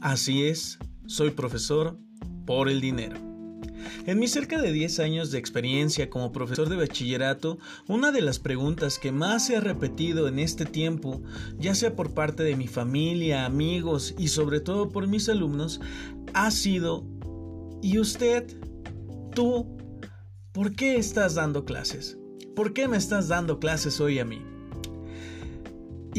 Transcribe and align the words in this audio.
Así 0.00 0.44
es, 0.44 0.78
soy 1.06 1.30
profesor 1.30 1.98
por 2.46 2.68
el 2.68 2.80
dinero. 2.80 3.16
En 4.06 4.20
mis 4.20 4.30
cerca 4.30 4.60
de 4.62 4.72
10 4.72 5.00
años 5.00 5.30
de 5.32 5.38
experiencia 5.38 6.08
como 6.08 6.30
profesor 6.30 6.68
de 6.68 6.76
bachillerato, 6.76 7.58
una 7.88 8.12
de 8.12 8.22
las 8.22 8.38
preguntas 8.38 8.98
que 8.98 9.10
más 9.10 9.46
se 9.46 9.56
ha 9.56 9.60
repetido 9.60 10.28
en 10.28 10.38
este 10.38 10.66
tiempo, 10.66 11.20
ya 11.58 11.74
sea 11.74 11.96
por 11.96 12.14
parte 12.14 12.44
de 12.44 12.54
mi 12.54 12.68
familia, 12.68 13.44
amigos 13.44 14.14
y 14.16 14.28
sobre 14.28 14.60
todo 14.60 14.90
por 14.90 15.08
mis 15.08 15.28
alumnos, 15.28 15.80
ha 16.32 16.50
sido, 16.52 17.04
¿y 17.82 17.98
usted? 17.98 18.46
¿Tú? 19.34 19.76
¿Por 20.52 20.76
qué 20.76 20.96
estás 20.96 21.34
dando 21.34 21.64
clases? 21.64 22.18
¿Por 22.54 22.72
qué 22.72 22.86
me 22.86 22.96
estás 22.96 23.28
dando 23.28 23.58
clases 23.58 24.00
hoy 24.00 24.20
a 24.20 24.24
mí? 24.24 24.42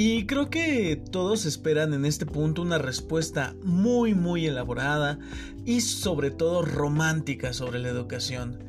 Y 0.01 0.27
creo 0.27 0.49
que 0.49 0.95
todos 0.95 1.45
esperan 1.45 1.93
en 1.93 2.05
este 2.05 2.25
punto 2.25 2.61
una 2.61 2.77
respuesta 2.77 3.53
muy 3.65 4.13
muy 4.13 4.45
elaborada 4.45 5.19
y 5.65 5.81
sobre 5.81 6.31
todo 6.31 6.61
romántica 6.61 7.51
sobre 7.51 7.79
la 7.79 7.89
educación, 7.89 8.63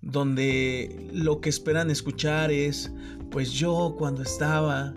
donde 0.00 1.10
lo 1.12 1.42
que 1.42 1.50
esperan 1.50 1.90
escuchar 1.90 2.50
es, 2.50 2.90
pues 3.30 3.52
yo 3.52 3.96
cuando 3.98 4.22
estaba 4.22 4.94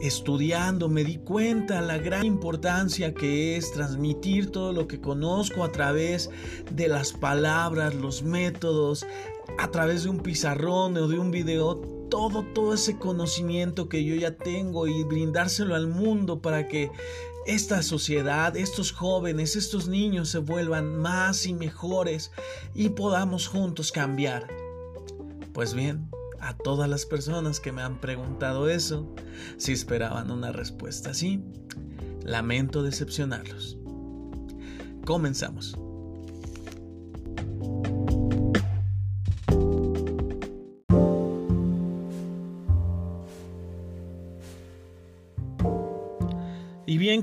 estudiando 0.00 0.88
me 0.88 1.02
di 1.02 1.16
cuenta 1.16 1.80
la 1.80 1.98
gran 1.98 2.24
importancia 2.24 3.12
que 3.12 3.56
es 3.56 3.72
transmitir 3.72 4.52
todo 4.52 4.72
lo 4.72 4.86
que 4.86 5.00
conozco 5.00 5.64
a 5.64 5.72
través 5.72 6.30
de 6.70 6.86
las 6.86 7.12
palabras, 7.12 7.96
los 7.96 8.22
métodos, 8.22 9.04
a 9.58 9.68
través 9.72 10.04
de 10.04 10.10
un 10.10 10.20
pizarrón 10.20 10.96
o 10.96 11.08
de 11.08 11.18
un 11.18 11.32
video 11.32 11.99
todo, 12.10 12.42
todo 12.42 12.74
ese 12.74 12.98
conocimiento 12.98 13.88
que 13.88 14.04
yo 14.04 14.14
ya 14.16 14.36
tengo 14.36 14.86
y 14.86 15.04
brindárselo 15.04 15.74
al 15.74 15.86
mundo 15.86 16.42
para 16.42 16.68
que 16.68 16.90
esta 17.46 17.82
sociedad, 17.82 18.56
estos 18.56 18.92
jóvenes, 18.92 19.56
estos 19.56 19.88
niños 19.88 20.28
se 20.28 20.38
vuelvan 20.38 20.96
más 20.96 21.46
y 21.46 21.54
mejores 21.54 22.32
y 22.74 22.90
podamos 22.90 23.48
juntos 23.48 23.92
cambiar. 23.92 24.48
Pues 25.54 25.72
bien, 25.72 26.10
a 26.40 26.56
todas 26.56 26.88
las 26.88 27.06
personas 27.06 27.60
que 27.60 27.72
me 27.72 27.82
han 27.82 28.00
preguntado 28.00 28.68
eso, 28.68 29.06
si 29.56 29.72
esperaban 29.72 30.30
una 30.30 30.52
respuesta 30.52 31.10
así, 31.10 31.42
lamento 32.24 32.82
decepcionarlos. 32.82 33.78
Comenzamos. 35.04 35.76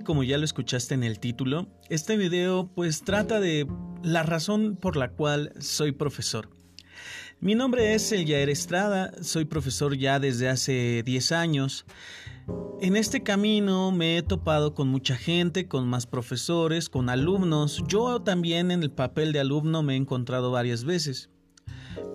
Como 0.08 0.23
ya 0.23 0.38
lo 0.38 0.45
escuchaste 0.45 0.94
en 0.94 1.03
el 1.03 1.19
título, 1.19 1.67
este 1.89 2.16
video 2.16 2.72
pues 2.73 3.02
trata 3.02 3.41
de 3.41 3.67
la 4.03 4.23
razón 4.23 4.77
por 4.77 4.95
la 4.95 5.11
cual 5.11 5.52
soy 5.59 5.91
profesor. 5.91 6.50
Mi 7.41 7.55
nombre 7.55 7.94
es 7.94 8.09
El 8.13 8.31
Estrada, 8.31 9.11
soy 9.22 9.44
profesor 9.44 9.97
ya 9.97 10.22
desde 10.22 10.47
hace 10.47 11.03
10 11.03 11.33
años. 11.33 11.85
En 12.80 12.95
este 12.95 13.22
camino 13.22 13.91
me 13.91 14.17
he 14.17 14.22
topado 14.22 14.73
con 14.73 14.88
mucha 14.88 15.17
gente, 15.17 15.67
con 15.67 15.85
más 15.89 16.08
profesores, 16.08 16.88
con 16.88 17.09
alumnos. 17.09 17.83
Yo 17.89 18.22
también 18.22 18.72
en 18.72 18.83
el 18.83 18.91
papel 18.91 19.33
de 19.33 19.41
alumno 19.41 19.83
me 19.83 19.95
he 19.95 19.97
encontrado 19.97 20.52
varias 20.52 20.85
veces. 20.85 21.30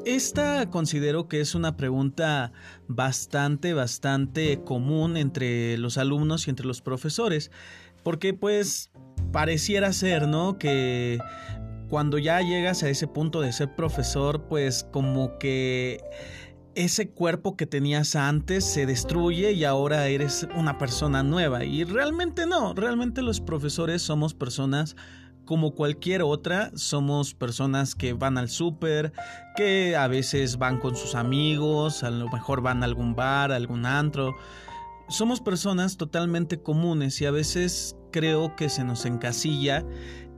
Esta 0.05 0.69
considero 0.71 1.29
que 1.29 1.41
es 1.41 1.55
una 1.55 1.77
pregunta 1.77 2.53
bastante, 2.89 3.73
bastante 3.73 4.63
común 4.65 5.17
entre 5.17 5.79
los 5.79 5.97
alumnos 5.97 6.47
y 6.47 6.51
entre 6.51 6.67
los 6.67 6.83
profesores, 6.83 7.53
porque 8.03 8.35
pues 8.35 8.91
pareciera 9.33 9.93
ser, 9.93 10.29
¿no? 10.29 10.59
Que 10.59 11.19
cuando 11.89 12.19
ya 12.19 12.41
llegas 12.41 12.83
a 12.83 12.89
ese 12.89 13.07
punto 13.07 13.41
de 13.41 13.53
ser 13.53 13.75
profesor, 13.75 14.47
pues 14.49 14.87
como 14.93 15.39
que 15.39 16.01
ese 16.75 17.11
cuerpo 17.11 17.57
que 17.57 17.67
tenías 17.67 18.17
antes 18.17 18.65
se 18.65 18.87
destruye 18.87 19.53
y 19.53 19.65
ahora 19.65 20.07
eres 20.09 20.47
una 20.57 20.79
persona 20.79 21.23
nueva. 21.23 21.65
Y 21.65 21.85
realmente 21.85 22.47
no, 22.47 22.75
realmente 22.75 23.23
los 23.23 23.41
profesores 23.41 24.03
somos 24.03 24.35
personas 24.35 24.97
como 25.45 25.75
cualquier 25.75 26.23
otra, 26.23 26.71
somos 26.75 27.35
personas 27.35 27.95
que 27.95 28.13
van 28.13 28.39
al 28.39 28.49
súper, 28.49 29.13
que 29.57 29.97
a 29.97 30.07
veces 30.07 30.57
van 30.57 30.79
con 30.79 30.97
sus 30.97 31.15
amigos, 31.15 32.05
a 32.05 32.11
lo 32.11 32.31
mejor 32.31 32.63
van 32.63 32.83
a 32.83 32.87
algún 32.87 33.15
bar, 33.15 33.53
a 33.53 33.57
algún 33.57 33.85
antro. 33.85 34.35
Somos 35.09 35.41
personas 35.41 35.97
totalmente 35.97 36.63
comunes 36.63 37.21
y 37.21 37.27
a 37.27 37.31
veces 37.31 37.97
creo 38.13 38.55
que 38.55 38.69
se 38.69 38.85
nos 38.85 39.05
encasilla 39.05 39.85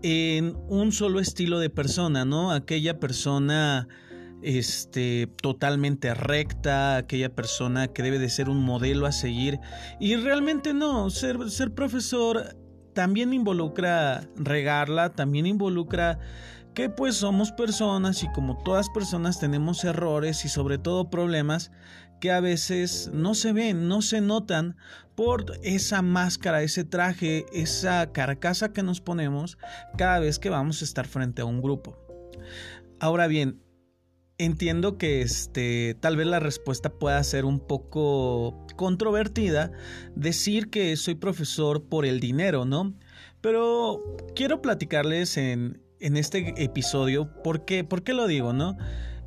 en 0.02 0.56
un 0.68 0.92
solo 0.92 1.20
estilo 1.20 1.58
de 1.58 1.68
persona, 1.68 2.24
¿no? 2.24 2.52
Aquella 2.52 2.98
persona 2.98 3.88
este 4.42 5.26
totalmente 5.40 6.12
recta, 6.14 6.96
aquella 6.96 7.34
persona 7.34 7.88
que 7.88 8.02
debe 8.02 8.18
de 8.18 8.28
ser 8.28 8.48
un 8.48 8.62
modelo 8.62 9.06
a 9.06 9.12
seguir 9.12 9.58
y 10.00 10.16
realmente 10.16 10.74
no, 10.74 11.08
ser 11.10 11.50
ser 11.50 11.72
profesor 11.72 12.56
también 12.92 13.32
involucra 13.32 14.28
regarla, 14.36 15.12
también 15.12 15.46
involucra 15.46 16.18
que 16.74 16.90
pues 16.90 17.14
somos 17.16 17.52
personas 17.52 18.22
y 18.22 18.28
como 18.32 18.58
todas 18.58 18.90
personas 18.90 19.38
tenemos 19.38 19.84
errores 19.84 20.44
y 20.44 20.48
sobre 20.48 20.76
todo 20.76 21.08
problemas 21.08 21.70
que 22.24 22.32
a 22.32 22.40
veces 22.40 23.10
no 23.12 23.34
se 23.34 23.52
ven, 23.52 23.86
no 23.86 24.00
se 24.00 24.22
notan 24.22 24.78
por 25.14 25.44
esa 25.62 26.00
máscara, 26.00 26.62
ese 26.62 26.82
traje, 26.82 27.44
esa 27.52 28.12
carcasa 28.12 28.72
que 28.72 28.82
nos 28.82 29.02
ponemos 29.02 29.58
cada 29.98 30.20
vez 30.20 30.38
que 30.38 30.48
vamos 30.48 30.80
a 30.80 30.86
estar 30.86 31.06
frente 31.06 31.42
a 31.42 31.44
un 31.44 31.60
grupo. 31.60 31.98
Ahora 32.98 33.26
bien, 33.26 33.60
entiendo 34.38 34.96
que 34.96 35.20
este 35.20 35.98
tal 36.00 36.16
vez 36.16 36.26
la 36.26 36.40
respuesta 36.40 36.88
pueda 36.88 37.22
ser 37.24 37.44
un 37.44 37.60
poco 37.60 38.66
controvertida 38.74 39.70
decir 40.16 40.70
que 40.70 40.96
soy 40.96 41.16
profesor 41.16 41.84
por 41.90 42.06
el 42.06 42.20
dinero, 42.20 42.64
¿no? 42.64 42.94
Pero 43.42 44.02
quiero 44.34 44.62
platicarles 44.62 45.36
en, 45.36 45.82
en 46.00 46.16
este 46.16 46.54
episodio 46.56 47.30
por 47.42 47.66
qué, 47.66 47.84
por 47.84 48.02
qué 48.02 48.14
lo 48.14 48.26
digo, 48.26 48.54
¿no? 48.54 48.78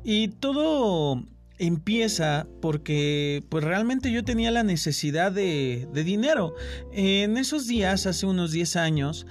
Y 0.02 0.30
todo 0.30 1.24
empieza 1.58 2.46
porque 2.60 3.42
pues 3.48 3.64
realmente 3.64 4.10
yo 4.12 4.24
tenía 4.24 4.50
la 4.50 4.62
necesidad 4.62 5.32
de, 5.32 5.88
dinero. 5.92 6.54
En 6.92 7.36
esos 7.36 7.66
días, 7.66 8.06
hace 8.06 8.26
unos 8.26 8.52
10 8.52 8.76
años, 8.76 9.26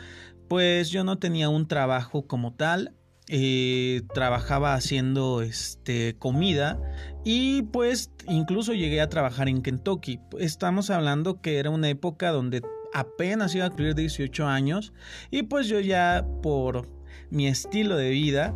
pues 0.48 0.90
yo 0.90 1.04
no 1.04 1.18
tenía 1.18 1.50
un 1.50 1.68
trabajo 1.68 2.28
como 2.28 2.54
tal, 2.54 2.94
eh, 3.30 4.04
trabajaba 4.14 4.74
haciendo 4.74 5.42
este 5.42 6.16
comida 6.18 6.80
y 7.26 7.64
pues 7.64 8.10
incluso 8.28 8.74
llegué 8.74 9.02
a 9.02 9.10
trabajar 9.10 9.50
en 9.50 9.62
Kentucky. 9.62 10.20
Estamos 10.40 10.90
hablando 10.90 11.42
que 11.42 11.58
era 11.58 11.70
una 11.70 11.90
época 11.90 12.32
donde 12.32 12.62
apenas 12.94 13.54
iba 13.56 13.66
a 13.66 13.70
cumplir 13.70 13.96
18 13.96 14.48
años 14.48 14.94
y 15.30 15.44
pues 15.44 15.68
yo 15.68 15.80
ya 15.82 16.26
por 16.42 16.88
mi 17.30 17.48
estilo 17.48 17.98
de 17.98 18.10
vida 18.12 18.56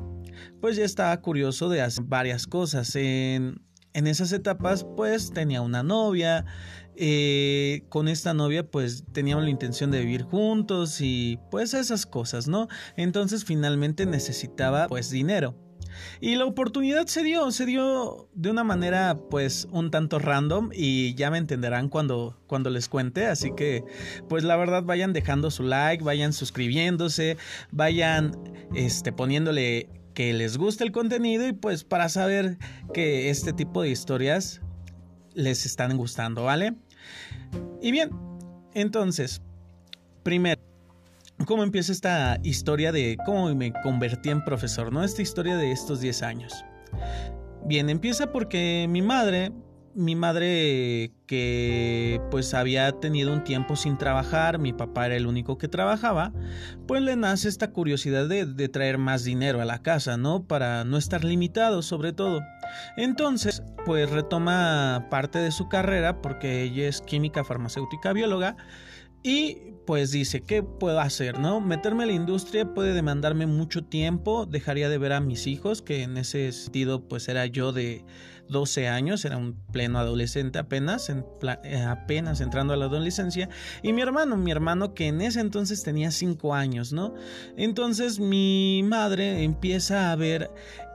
pues 0.61 0.77
ya 0.77 0.85
estaba 0.85 1.19
curioso 1.21 1.67
de 1.69 1.81
hacer 1.81 2.05
varias 2.05 2.47
cosas. 2.47 2.95
En, 2.95 3.61
en 3.93 4.07
esas 4.07 4.31
etapas 4.31 4.85
pues 4.95 5.31
tenía 5.31 5.61
una 5.61 5.83
novia, 5.83 6.45
eh, 6.95 7.83
con 7.89 8.07
esta 8.07 8.33
novia 8.33 8.69
pues 8.69 9.03
teníamos 9.11 9.43
la 9.43 9.49
intención 9.49 9.91
de 9.91 10.01
vivir 10.01 10.23
juntos 10.23 11.01
y 11.01 11.39
pues 11.49 11.73
esas 11.73 12.05
cosas, 12.05 12.47
¿no? 12.47 12.67
Entonces 12.95 13.43
finalmente 13.43 14.05
necesitaba 14.05 14.87
pues 14.87 15.09
dinero. 15.09 15.55
Y 16.21 16.35
la 16.35 16.45
oportunidad 16.45 17.07
se 17.07 17.21
dio, 17.23 17.51
se 17.51 17.65
dio 17.65 18.29
de 18.33 18.49
una 18.49 18.63
manera 18.63 19.19
pues 19.29 19.67
un 19.71 19.91
tanto 19.91 20.19
random 20.19 20.69
y 20.73 21.15
ya 21.15 21.29
me 21.31 21.37
entenderán 21.37 21.89
cuando, 21.89 22.39
cuando 22.47 22.69
les 22.69 22.87
cuente, 22.87 23.25
así 23.25 23.51
que 23.55 23.83
pues 24.29 24.43
la 24.43 24.55
verdad 24.55 24.83
vayan 24.83 25.11
dejando 25.11 25.51
su 25.51 25.63
like, 25.63 26.03
vayan 26.03 26.31
suscribiéndose, 26.31 27.37
vayan 27.71 28.31
este 28.73 29.11
poniéndole 29.11 29.89
que 30.13 30.33
les 30.33 30.57
guste 30.57 30.83
el 30.83 30.91
contenido 30.91 31.47
y 31.47 31.53
pues 31.53 31.83
para 31.83 32.09
saber 32.09 32.57
que 32.93 33.29
este 33.29 33.53
tipo 33.53 33.81
de 33.81 33.89
historias 33.89 34.61
les 35.33 35.65
están 35.65 35.97
gustando, 35.97 36.43
¿vale? 36.43 36.75
Y 37.81 37.91
bien, 37.91 38.09
entonces, 38.73 39.41
primero, 40.23 40.61
¿cómo 41.45 41.63
empieza 41.63 41.91
esta 41.91 42.39
historia 42.43 42.91
de 42.91 43.17
cómo 43.25 43.53
me 43.55 43.73
convertí 43.83 44.29
en 44.29 44.43
profesor, 44.43 44.91
¿no? 44.91 45.03
Esta 45.03 45.21
historia 45.21 45.55
de 45.57 45.71
estos 45.71 46.01
10 46.01 46.23
años. 46.23 46.65
Bien, 47.65 47.89
empieza 47.89 48.31
porque 48.31 48.87
mi 48.89 49.01
madre 49.01 49.51
mi 49.95 50.15
madre 50.15 51.11
que 51.25 52.21
pues 52.31 52.53
había 52.53 52.91
tenido 52.93 53.33
un 53.33 53.43
tiempo 53.43 53.75
sin 53.75 53.97
trabajar, 53.97 54.59
mi 54.59 54.73
papá 54.73 55.05
era 55.05 55.15
el 55.15 55.27
único 55.27 55.57
que 55.57 55.67
trabajaba, 55.67 56.33
pues 56.87 57.01
le 57.01 57.15
nace 57.15 57.49
esta 57.49 57.71
curiosidad 57.71 58.27
de, 58.27 58.69
traer 58.69 58.97
más 58.97 59.23
dinero 59.23 59.61
a 59.61 59.65
la 59.65 59.81
casa, 59.81 60.17
¿no? 60.17 60.43
Para 60.43 60.83
no 60.83 60.97
estar 60.97 61.23
limitado 61.23 61.81
sobre 61.81 62.13
todo. 62.13 62.41
Entonces, 62.97 63.63
pues 63.85 64.09
retoma 64.09 65.07
parte 65.09 65.39
de 65.39 65.51
su 65.51 65.67
carrera 65.67 66.21
porque 66.21 66.63
ella 66.63 66.87
es 66.87 67.01
química 67.01 67.43
farmacéutica 67.43 68.13
bióloga 68.13 68.55
Y 69.23 69.71
pues 69.85 70.11
dice, 70.11 70.41
¿qué 70.41 70.63
puedo 70.63 70.99
hacer? 70.99 71.39
¿No? 71.39 71.59
Meterme 71.59 72.03
a 72.03 72.05
la 72.05 72.13
industria 72.13 72.73
puede 72.73 72.93
demandarme 72.93 73.45
mucho 73.45 73.83
tiempo, 73.83 74.45
dejaría 74.45 74.89
de 74.89 74.97
ver 74.97 75.13
a 75.13 75.19
mis 75.19 75.47
hijos, 75.47 75.81
que 75.81 76.03
en 76.03 76.17
ese 76.17 76.51
sentido 76.51 77.07
pues 77.07 77.27
era 77.27 77.45
yo 77.45 77.71
de 77.71 78.05
12 78.51 78.87
años, 78.87 79.25
era 79.25 79.37
un 79.37 79.55
pleno 79.71 79.97
adolescente 79.97 80.59
apenas, 80.59 81.09
en 81.09 81.25
eh, 81.63 81.81
apenas 81.83 82.41
entrando 82.41 82.73
a 82.73 82.77
la 82.77 82.85
adolescencia, 82.85 83.49
y 83.81 83.93
mi 83.93 84.01
hermano, 84.01 84.37
mi 84.37 84.51
hermano 84.51 84.93
que 84.93 85.07
en 85.07 85.21
ese 85.21 85.39
entonces 85.39 85.83
tenía 85.83 86.11
5 86.11 86.53
años, 86.53 86.93
¿no? 86.93 87.15
Entonces 87.57 88.19
mi 88.19 88.83
madre 88.83 89.43
empieza 89.43 90.11
a 90.11 90.15
ver 90.15 90.51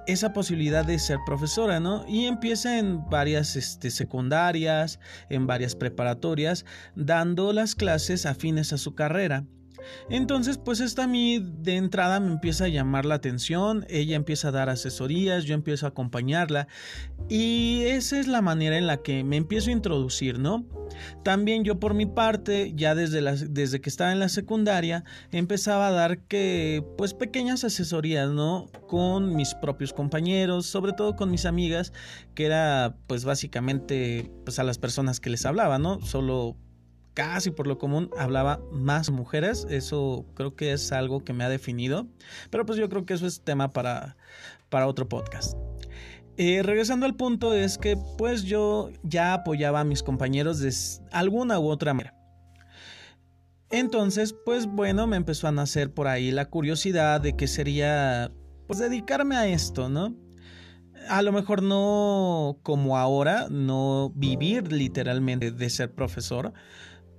esa 0.06 0.32
posibilidad 0.32 0.85
de 0.85 0.99
ser 0.99 1.19
profesora, 1.26 1.81
¿no? 1.81 2.05
Y 2.06 2.26
empieza 2.26 2.79
en 2.79 3.08
varias 3.11 3.56
este, 3.56 3.91
secundarias, 3.91 5.00
en 5.29 5.47
varias 5.47 5.75
preparatorias, 5.75 6.64
dando 6.94 7.52
las 7.52 7.75
clases 7.75 8.25
afines 8.26 8.73
a 8.73 8.79
su 8.79 8.94
carrera. 8.94 9.44
Entonces, 10.11 10.59
pues 10.59 10.81
esta 10.81 11.05
a 11.05 11.06
mí 11.06 11.38
de 11.41 11.77
entrada 11.77 12.21
me 12.21 12.33
empieza 12.33 12.65
a 12.65 12.69
llamar 12.69 13.06
la 13.06 13.17
atención, 13.17 13.87
ella 13.88 14.17
empieza 14.17 14.49
a 14.49 14.53
dar 14.53 14.69
asesorías, 14.69 15.44
yo 15.44 15.55
empiezo 15.55 15.87
a 15.87 15.91
acompañarla 15.91 16.69
y 17.29 17.83
esa 17.85 18.19
es 18.19 18.29
la 18.29 18.43
manera 18.43 18.79
en 18.79 18.87
la 18.87 18.99
que 18.99 19.25
me 19.25 19.37
empiezo 19.37 19.71
a 19.71 19.73
introducir, 19.73 20.38
¿no? 20.38 20.65
También 21.23 21.65
yo 21.65 21.81
por 21.81 21.94
mi 21.94 22.06
parte, 22.06 22.73
ya 22.75 22.94
desde, 22.94 23.21
desde 23.49 23.81
que 23.81 23.91
estaba 23.91 24.12
en 24.12 24.21
la 24.21 24.29
secundaria, 24.29 25.05
empezaba 25.33 25.88
a 25.88 25.93
dar 25.93 26.19
que, 26.21 26.85
pues 26.97 27.15
pequeñas 27.15 27.65
asesorías, 27.65 28.31
¿no? 28.31 28.67
Con 28.87 29.35
mis 29.35 29.55
propios 29.55 29.93
compañeros, 29.93 30.67
sobre 30.67 30.93
todo 30.93 31.17
con 31.17 31.31
mis 31.31 31.47
amigas, 31.47 31.93
que 32.35 32.47
era 32.47 32.97
pues 33.06 33.25
básicamente 33.25 34.31
pues 34.44 34.59
a 34.59 34.65
las 34.65 34.79
personas 34.79 35.21
que 35.21 35.31
les 35.31 35.44
hablaba, 35.47 35.79
¿no? 35.79 36.00
Solo 36.00 36.56
casi 37.17 37.51
por 37.51 37.67
lo 37.67 37.79
común 37.79 38.11
hablaba 38.17 38.61
más 38.71 39.11
mujeres. 39.11 39.67
Eso 39.71 40.27
creo 40.35 40.55
que 40.55 40.73
es 40.73 40.93
algo 40.93 41.25
que 41.25 41.33
me 41.33 41.43
ha 41.43 41.49
definido. 41.49 42.07
Pero 42.51 42.67
pues 42.67 42.79
yo 42.79 42.89
creo 42.91 43.07
que 43.07 43.15
eso 43.15 43.27
es 43.27 43.41
tema 43.41 43.73
para, 43.73 44.17
para 44.69 44.87
otro 44.87 45.09
podcast. 45.09 45.57
Eh, 46.37 46.63
regresando 46.63 47.07
al 47.07 47.17
punto 47.17 47.55
es 47.55 47.79
que 47.79 47.97
pues 48.19 48.45
yo 48.45 48.91
ya 49.03 49.33
apoyaba 49.33 49.81
a 49.81 49.85
mis 49.85 50.03
compañeros 50.03 50.61
de 50.61 50.73
alguna 51.11 51.59
u 51.59 51.69
otra 51.69 51.95
manera. 51.95 52.15
Entonces 53.71 54.35
pues 54.45 54.67
bueno 54.67 55.07
me 55.07 55.17
empezó 55.17 55.49
a 55.49 55.53
nacer 55.53 55.95
por 55.95 56.09
ahí 56.09 56.31
la 56.31 56.45
curiosidad 56.45 57.23
de 57.23 57.35
que 57.35 57.47
sería 57.47 58.31
pues 58.67 58.79
dedicarme 58.79 59.37
a 59.37 59.49
esto, 59.49 59.89
¿no? 59.89 60.15
A 61.09 61.23
lo 61.23 61.33
mejor 61.33 61.62
no 61.62 62.59
como 62.62 62.99
ahora, 62.99 63.47
no 63.49 64.12
vivir 64.15 64.73
literalmente 64.73 65.53
de 65.53 65.71
ser 65.71 65.95
profesor, 65.95 66.53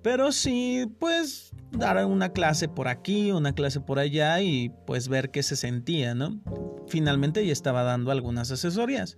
pero 0.01 0.31
sí, 0.31 0.87
pues 0.99 1.51
dar 1.71 2.03
una 2.05 2.29
clase 2.29 2.67
por 2.67 2.87
aquí, 2.87 3.31
una 3.31 3.53
clase 3.53 3.79
por 3.79 3.99
allá 3.99 4.41
y 4.41 4.69
pues 4.85 5.07
ver 5.07 5.31
qué 5.31 5.43
se 5.43 5.55
sentía, 5.55 6.15
¿no? 6.15 6.39
Finalmente 6.87 7.45
ya 7.45 7.51
estaba 7.53 7.83
dando 7.83 8.11
algunas 8.11 8.51
asesorías. 8.51 9.17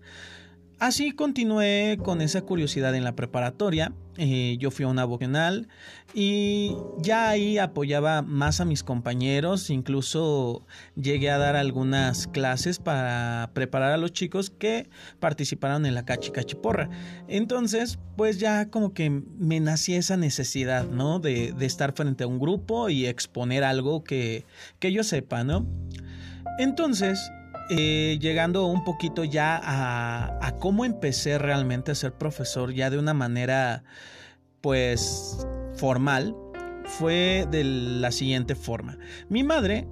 Así 0.80 1.12
continué 1.12 1.98
con 2.02 2.22
esa 2.22 2.42
curiosidad 2.42 2.96
en 2.96 3.04
la 3.04 3.14
preparatoria. 3.14 3.92
Eh, 4.16 4.56
yo 4.60 4.72
fui 4.72 4.86
a 4.86 4.88
una 4.88 5.04
vocacional 5.04 5.68
y 6.14 6.74
ya 7.00 7.30
ahí 7.30 7.58
apoyaba 7.58 8.22
más 8.22 8.62
a 8.62 8.66
mis 8.66 8.82
compañeros. 8.82 9.70
Incluso 9.72 10.66
llegué 10.96 11.32
a 11.32 11.38
dar 11.38 11.58
algunas 11.58 12.28
clases 12.28 12.80
para 12.80 13.52
preparar 13.54 13.92
a 13.92 13.98
los 13.98 14.14
chicos 14.14 14.52
que 14.52 14.90
participaron 15.20 15.86
en 15.86 15.96
la 15.96 16.06
cachi 16.06 16.32
cachiporra. 16.32 16.90
Entonces, 17.28 18.00
pues 18.16 18.40
ya 18.40 18.70
como 18.70 18.94
que 18.94 19.10
me 19.10 19.60
nacía 19.60 19.98
esa 19.98 20.16
necesidad, 20.16 20.86
¿no? 20.86 21.20
De, 21.20 21.52
de 21.52 21.66
estar 21.66 21.92
frente 21.92 22.24
a 22.24 22.28
un 22.28 22.40
grupo 22.40 22.88
y 22.88 23.06
exponer 23.06 23.66
algo 23.66 24.06
que, 24.06 24.46
que 24.80 24.94
yo 24.94 25.04
sepa, 25.04 25.44
¿no? 25.44 25.68
Entonces, 26.58 27.32
eh, 27.70 28.18
llegando 28.20 28.66
un 28.66 28.84
poquito 28.84 29.24
ya 29.24 29.60
a, 29.62 30.56
cómo 30.60 30.86
empecé 30.86 31.38
realmente 31.38 31.92
a 31.92 31.96
ser 31.96 32.14
profesor 32.14 32.74
ya 32.74 32.90
de 32.90 32.98
una 32.98 33.14
manera 33.14 33.84
pues 34.62 35.48
formal, 35.76 36.36
fue 36.86 37.48
de 37.50 37.64
la 37.64 38.12
siguiente 38.12 38.56
forma. 38.56 38.98
Mi 39.30 39.44
madre 39.44 39.88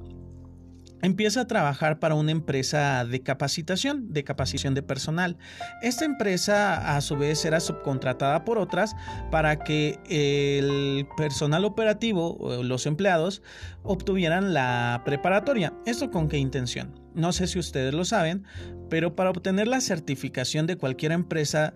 empieza 1.02 1.42
a 1.42 1.48
trabajar 1.48 2.00
para 2.00 2.16
una 2.16 2.32
empresa 2.32 3.06
de 3.06 3.22
capacitación, 3.22 4.14
de 4.14 4.24
capacitación 4.24 4.74
de 4.74 4.84
personal. 4.84 5.38
Esta 5.82 6.06
empresa 6.06 6.96
a 6.96 7.02
su 7.02 7.18
vez 7.18 7.44
era 7.46 7.60
subcontratada 7.60 8.44
por 8.46 8.58
otras 8.58 8.96
para 9.32 9.60
que 9.60 10.00
el 10.10 11.08
personal 11.18 11.66
operativo, 11.66 12.62
los 12.64 12.86
empleados, 12.86 13.42
obtuvieran 13.84 14.54
la 14.54 15.02
preparatoria. 15.06 15.74
¿Esto 15.86 16.12
con 16.12 16.28
qué 16.28 16.38
intención? 16.38 17.00
No 17.14 17.32
sé 17.32 17.48
si 17.48 17.60
ustedes 17.60 17.94
lo 17.94 18.06
saben, 18.06 18.44
pero 18.90 19.16
para 19.16 19.32
obtener 19.32 19.68
la 19.68 19.82
certificación 19.82 20.68
de 20.68 20.78
cualquier 20.78 21.12
empresa 21.12 21.74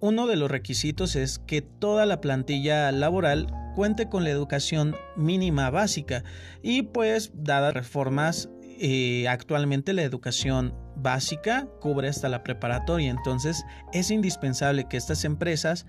uno 0.00 0.26
de 0.26 0.36
los 0.36 0.50
requisitos 0.50 1.16
es 1.16 1.40
que 1.40 1.60
toda 1.60 2.06
la 2.06 2.20
plantilla 2.20 2.92
laboral 2.92 3.48
cuente 3.74 4.08
con 4.08 4.24
la 4.24 4.30
educación 4.30 4.94
mínima 5.16 5.70
básica 5.70 6.22
y 6.62 6.82
pues 6.82 7.32
dadas 7.34 7.74
reformas 7.74 8.48
eh, 8.78 9.26
actualmente 9.28 9.92
la 9.92 10.02
educación 10.02 10.74
básica 10.96 11.68
cubre 11.80 12.08
hasta 12.08 12.28
la 12.28 12.42
preparatoria, 12.42 13.10
entonces 13.10 13.64
es 13.92 14.10
indispensable 14.10 14.86
que 14.88 14.96
estas 14.96 15.24
empresas 15.24 15.86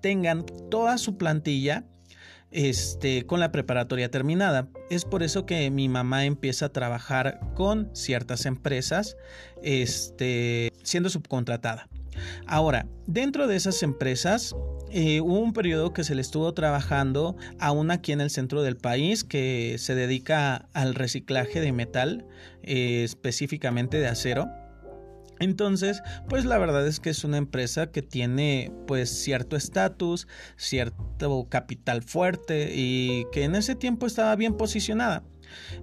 tengan 0.00 0.44
toda 0.70 0.98
su 0.98 1.16
plantilla 1.16 1.84
este, 2.50 3.26
con 3.26 3.40
la 3.40 3.50
preparatoria 3.50 4.10
terminada. 4.10 4.68
Es 4.88 5.04
por 5.04 5.22
eso 5.22 5.44
que 5.44 5.70
mi 5.70 5.88
mamá 5.88 6.24
empieza 6.24 6.66
a 6.66 6.72
trabajar 6.72 7.40
con 7.54 7.90
ciertas 7.94 8.46
empresas, 8.46 9.16
este, 9.62 10.70
siendo 10.84 11.10
subcontratada. 11.10 11.88
Ahora, 12.46 12.86
dentro 13.06 13.48
de 13.48 13.56
esas 13.56 13.82
empresas, 13.82 14.54
eh, 14.96 15.20
hubo 15.20 15.40
un 15.40 15.52
periodo 15.52 15.92
que 15.92 16.04
se 16.04 16.14
le 16.14 16.20
estuvo 16.20 16.54
trabajando 16.54 17.36
aún 17.58 17.90
aquí 17.90 18.12
en 18.12 18.20
el 18.20 18.30
centro 18.30 18.62
del 18.62 18.76
país 18.76 19.24
que 19.24 19.74
se 19.80 19.96
dedica 19.96 20.68
al 20.72 20.94
reciclaje 20.94 21.60
de 21.60 21.72
metal, 21.72 22.24
eh, 22.62 23.02
específicamente 23.02 23.98
de 23.98 24.06
acero. 24.06 24.46
Entonces, 25.40 26.00
pues 26.28 26.44
la 26.44 26.58
verdad 26.58 26.86
es 26.86 27.00
que 27.00 27.10
es 27.10 27.24
una 27.24 27.38
empresa 27.38 27.88
que 27.90 28.02
tiene 28.02 28.70
pues 28.86 29.10
cierto 29.10 29.56
estatus, 29.56 30.28
cierto 30.56 31.48
capital 31.48 32.04
fuerte 32.04 32.70
y 32.72 33.24
que 33.32 33.42
en 33.42 33.56
ese 33.56 33.74
tiempo 33.74 34.06
estaba 34.06 34.36
bien 34.36 34.56
posicionada. 34.56 35.24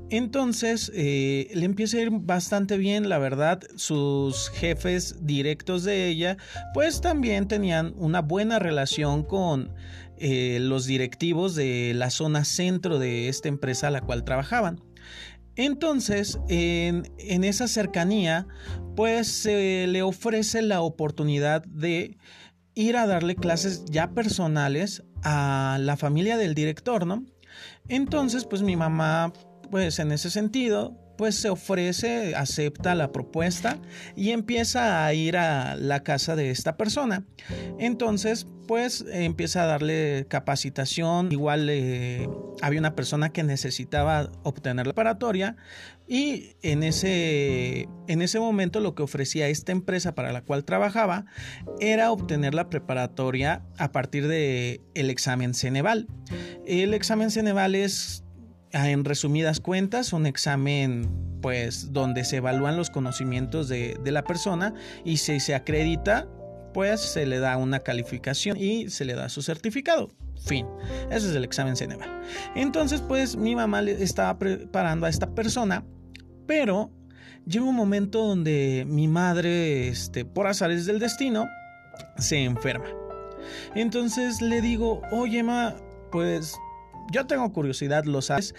Entonces 0.09 0.91
eh, 0.93 1.49
le 1.53 1.65
empieza 1.65 1.97
a 1.97 2.01
ir 2.01 2.09
bastante 2.11 2.77
bien, 2.77 3.09
la 3.09 3.17
verdad. 3.17 3.61
Sus 3.75 4.49
jefes 4.49 5.15
directos 5.21 5.83
de 5.83 6.07
ella, 6.07 6.37
pues 6.73 7.01
también 7.01 7.47
tenían 7.47 7.93
una 7.97 8.21
buena 8.21 8.59
relación 8.59 9.23
con 9.23 9.73
eh, 10.17 10.59
los 10.61 10.85
directivos 10.85 11.55
de 11.55 11.93
la 11.95 12.09
zona 12.09 12.45
centro 12.45 12.99
de 12.99 13.29
esta 13.29 13.47
empresa 13.49 13.87
a 13.87 13.91
la 13.91 14.01
cual 14.01 14.23
trabajaban. 14.23 14.83
Entonces, 15.55 16.39
en, 16.47 17.11
en 17.17 17.43
esa 17.43 17.67
cercanía, 17.67 18.47
pues 18.95 19.27
se 19.27 19.87
le 19.87 20.01
ofrece 20.01 20.61
la 20.61 20.81
oportunidad 20.81 21.63
de 21.65 22.17
ir 22.73 22.97
a 22.97 23.07
darle 23.07 23.35
clases 23.35 23.83
ya 23.85 24.11
personales 24.13 25.03
a 25.23 25.77
la 25.79 25.97
familia 25.97 26.37
del 26.37 26.55
director, 26.55 27.05
¿no? 27.05 27.25
Entonces, 27.87 28.45
pues 28.45 28.61
mi 28.61 28.75
mamá 28.75 29.33
pues 29.71 29.99
en 29.99 30.11
ese 30.11 30.29
sentido, 30.29 30.95
pues 31.17 31.35
se 31.35 31.49
ofrece, 31.49 32.35
acepta 32.35 32.93
la 32.95 33.11
propuesta 33.11 33.77
y 34.15 34.31
empieza 34.31 35.05
a 35.05 35.13
ir 35.13 35.37
a 35.37 35.75
la 35.75 36.03
casa 36.03 36.35
de 36.35 36.51
esta 36.51 36.77
persona. 36.77 37.23
Entonces, 37.79 38.47
pues 38.67 39.05
empieza 39.11 39.63
a 39.63 39.65
darle 39.65 40.25
capacitación. 40.29 41.31
Igual 41.31 41.67
eh, 41.69 42.29
había 42.61 42.79
una 42.79 42.95
persona 42.95 43.29
que 43.29 43.43
necesitaba 43.43 44.31
obtener 44.43 44.87
la 44.87 44.93
preparatoria 44.93 45.57
y 46.07 46.55
en 46.61 46.83
ese, 46.83 47.87
en 48.07 48.21
ese 48.21 48.39
momento 48.39 48.79
lo 48.79 48.95
que 48.95 49.03
ofrecía 49.03 49.47
esta 49.47 49.71
empresa 49.71 50.15
para 50.15 50.31
la 50.31 50.41
cual 50.41 50.65
trabajaba 50.65 51.25
era 51.79 52.11
obtener 52.11 52.53
la 52.53 52.69
preparatoria 52.69 53.63
a 53.77 53.91
partir 53.91 54.27
de 54.27 54.81
el 54.95 55.09
examen 55.09 55.53
Ceneval. 55.53 56.07
El 56.65 56.93
examen 56.93 57.29
Ceneval 57.29 57.75
es 57.75 58.23
en 58.73 59.05
resumidas 59.05 59.59
cuentas, 59.59 60.13
un 60.13 60.25
examen 60.25 61.09
pues 61.41 61.91
donde 61.91 62.23
se 62.23 62.37
evalúan 62.37 62.77
los 62.77 62.89
conocimientos 62.89 63.67
de, 63.67 63.99
la 64.05 64.23
persona 64.23 64.73
y 65.03 65.17
si 65.17 65.39
se 65.39 65.55
acredita, 65.55 66.27
pues 66.73 67.01
se 67.01 67.25
le 67.25 67.39
da 67.39 67.57
una 67.57 67.79
calificación 67.79 68.57
y 68.57 68.89
se 68.89 69.05
le 69.05 69.15
da 69.15 69.29
su 69.29 69.41
certificado. 69.41 70.09
Fin. 70.45 70.65
Ese 71.11 71.29
es 71.29 71.35
el 71.35 71.43
examen 71.43 71.75
Ceneval. 71.75 72.09
Entonces, 72.55 73.01
pues 73.01 73.35
mi 73.35 73.55
mamá 73.55 73.81
le 73.81 74.01
estaba 74.03 74.37
preparando 74.39 75.05
a 75.05 75.09
esta 75.09 75.35
persona, 75.35 75.83
pero 76.47 76.91
llega 77.45 77.65
un 77.65 77.75
momento 77.75 78.25
donde 78.25 78.85
mi 78.87 79.07
madre, 79.07 79.87
este, 79.87 80.25
por 80.25 80.47
azares 80.47 80.85
del 80.85 80.99
destino, 80.99 81.47
se 82.17 82.43
enferma. 82.43 82.87
Entonces 83.75 84.41
le 84.41 84.61
digo, 84.61 85.01
oye, 85.11 85.43
ma, 85.43 85.75
pues 86.11 86.55
yo 87.11 87.27
tengo 87.27 87.51
curiosidad, 87.51 88.05
lo 88.05 88.21
sabes. 88.21 88.55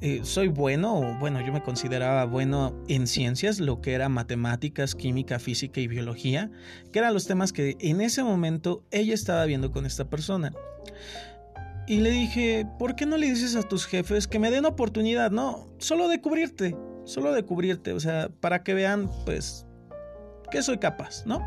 Eh, 0.00 0.22
soy 0.24 0.48
bueno, 0.48 1.16
bueno, 1.20 1.40
yo 1.46 1.52
me 1.52 1.62
consideraba 1.62 2.24
bueno 2.24 2.74
en 2.88 3.06
ciencias, 3.06 3.60
lo 3.60 3.80
que 3.80 3.92
era 3.92 4.08
matemáticas, 4.08 4.96
química, 4.96 5.38
física 5.38 5.80
y 5.80 5.86
biología, 5.86 6.50
que 6.92 6.98
eran 6.98 7.14
los 7.14 7.28
temas 7.28 7.52
que 7.52 7.76
en 7.78 8.00
ese 8.00 8.24
momento 8.24 8.84
ella 8.90 9.14
estaba 9.14 9.44
viendo 9.44 9.70
con 9.70 9.86
esta 9.86 10.10
persona. 10.10 10.52
Y 11.86 12.00
le 12.00 12.10
dije, 12.10 12.66
¿por 12.78 12.96
qué 12.96 13.06
no 13.06 13.16
le 13.16 13.28
dices 13.28 13.54
a 13.54 13.62
tus 13.62 13.86
jefes 13.86 14.26
que 14.26 14.40
me 14.40 14.50
den 14.50 14.64
oportunidad? 14.64 15.30
No, 15.30 15.68
solo 15.78 16.08
de 16.08 16.20
cubrirte, 16.20 16.76
solo 17.04 17.32
de 17.32 17.44
cubrirte, 17.44 17.92
o 17.92 18.00
sea, 18.00 18.28
para 18.40 18.64
que 18.64 18.74
vean, 18.74 19.08
pues, 19.24 19.66
que 20.50 20.62
soy 20.62 20.78
capaz, 20.78 21.24
¿no? 21.26 21.40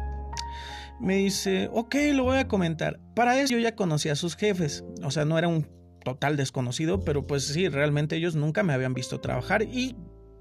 Me 1.01 1.17
dice, 1.17 1.69
ok, 1.73 1.95
lo 2.13 2.23
voy 2.23 2.37
a 2.37 2.47
comentar. 2.47 3.01
Para 3.15 3.39
eso 3.39 3.53
yo 3.53 3.59
ya 3.59 3.75
conocía 3.75 4.13
a 4.13 4.15
sus 4.15 4.35
jefes, 4.35 4.85
o 5.03 5.11
sea, 5.11 5.25
no 5.25 5.37
era 5.37 5.49
un 5.49 5.74
total 6.05 6.37
desconocido, 6.37 7.03
pero 7.03 7.23
pues 7.23 7.43
sí, 7.45 7.67
realmente 7.67 8.15
ellos 8.15 8.35
nunca 8.35 8.63
me 8.63 8.71
habían 8.71 8.93
visto 8.93 9.19
trabajar 9.19 9.63
y 9.63 9.97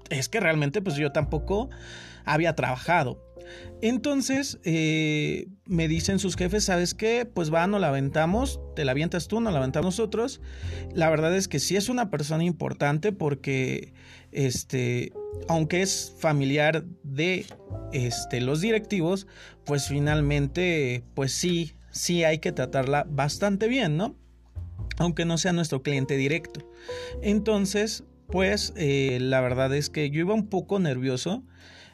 es 0.09 0.29
que 0.29 0.39
realmente 0.39 0.81
pues 0.81 0.95
yo 0.95 1.11
tampoco 1.11 1.69
había 2.23 2.55
trabajado. 2.55 3.21
Entonces 3.81 4.59
eh, 4.63 5.47
me 5.65 5.87
dicen 5.87 6.19
sus 6.19 6.35
jefes, 6.35 6.65
¿sabes 6.65 6.93
qué? 6.93 7.25
Pues 7.25 7.53
va, 7.53 7.67
no 7.67 7.79
la 7.79 7.89
aventamos, 7.89 8.59
te 8.75 8.85
la 8.85 8.91
avientas 8.91 9.27
tú, 9.27 9.41
no 9.41 9.51
la 9.51 9.57
aventamos 9.57 9.97
nosotros. 9.97 10.39
La 10.93 11.09
verdad 11.09 11.35
es 11.35 11.47
que 11.47 11.59
sí 11.59 11.75
es 11.75 11.89
una 11.89 12.09
persona 12.09 12.43
importante 12.43 13.11
porque, 13.11 13.93
este, 14.31 15.13
aunque 15.47 15.81
es 15.81 16.13
familiar 16.19 16.85
de 17.03 17.45
este, 17.91 18.39
los 18.39 18.61
directivos, 18.61 19.27
pues 19.65 19.87
finalmente, 19.87 21.03
pues 21.15 21.33
sí, 21.33 21.73
sí 21.91 22.23
hay 22.23 22.37
que 22.37 22.51
tratarla 22.51 23.05
bastante 23.09 23.67
bien, 23.67 23.97
¿no? 23.97 24.15
Aunque 24.97 25.25
no 25.25 25.37
sea 25.37 25.53
nuestro 25.53 25.81
cliente 25.81 26.17
directo. 26.17 26.61
Entonces, 27.21 28.03
pues 28.27 28.73
eh, 28.75 29.17
la 29.21 29.41
verdad 29.41 29.73
es 29.75 29.89
que 29.89 30.09
yo 30.09 30.21
iba 30.21 30.33
un 30.33 30.47
poco 30.47 30.79
nervioso. 30.79 31.43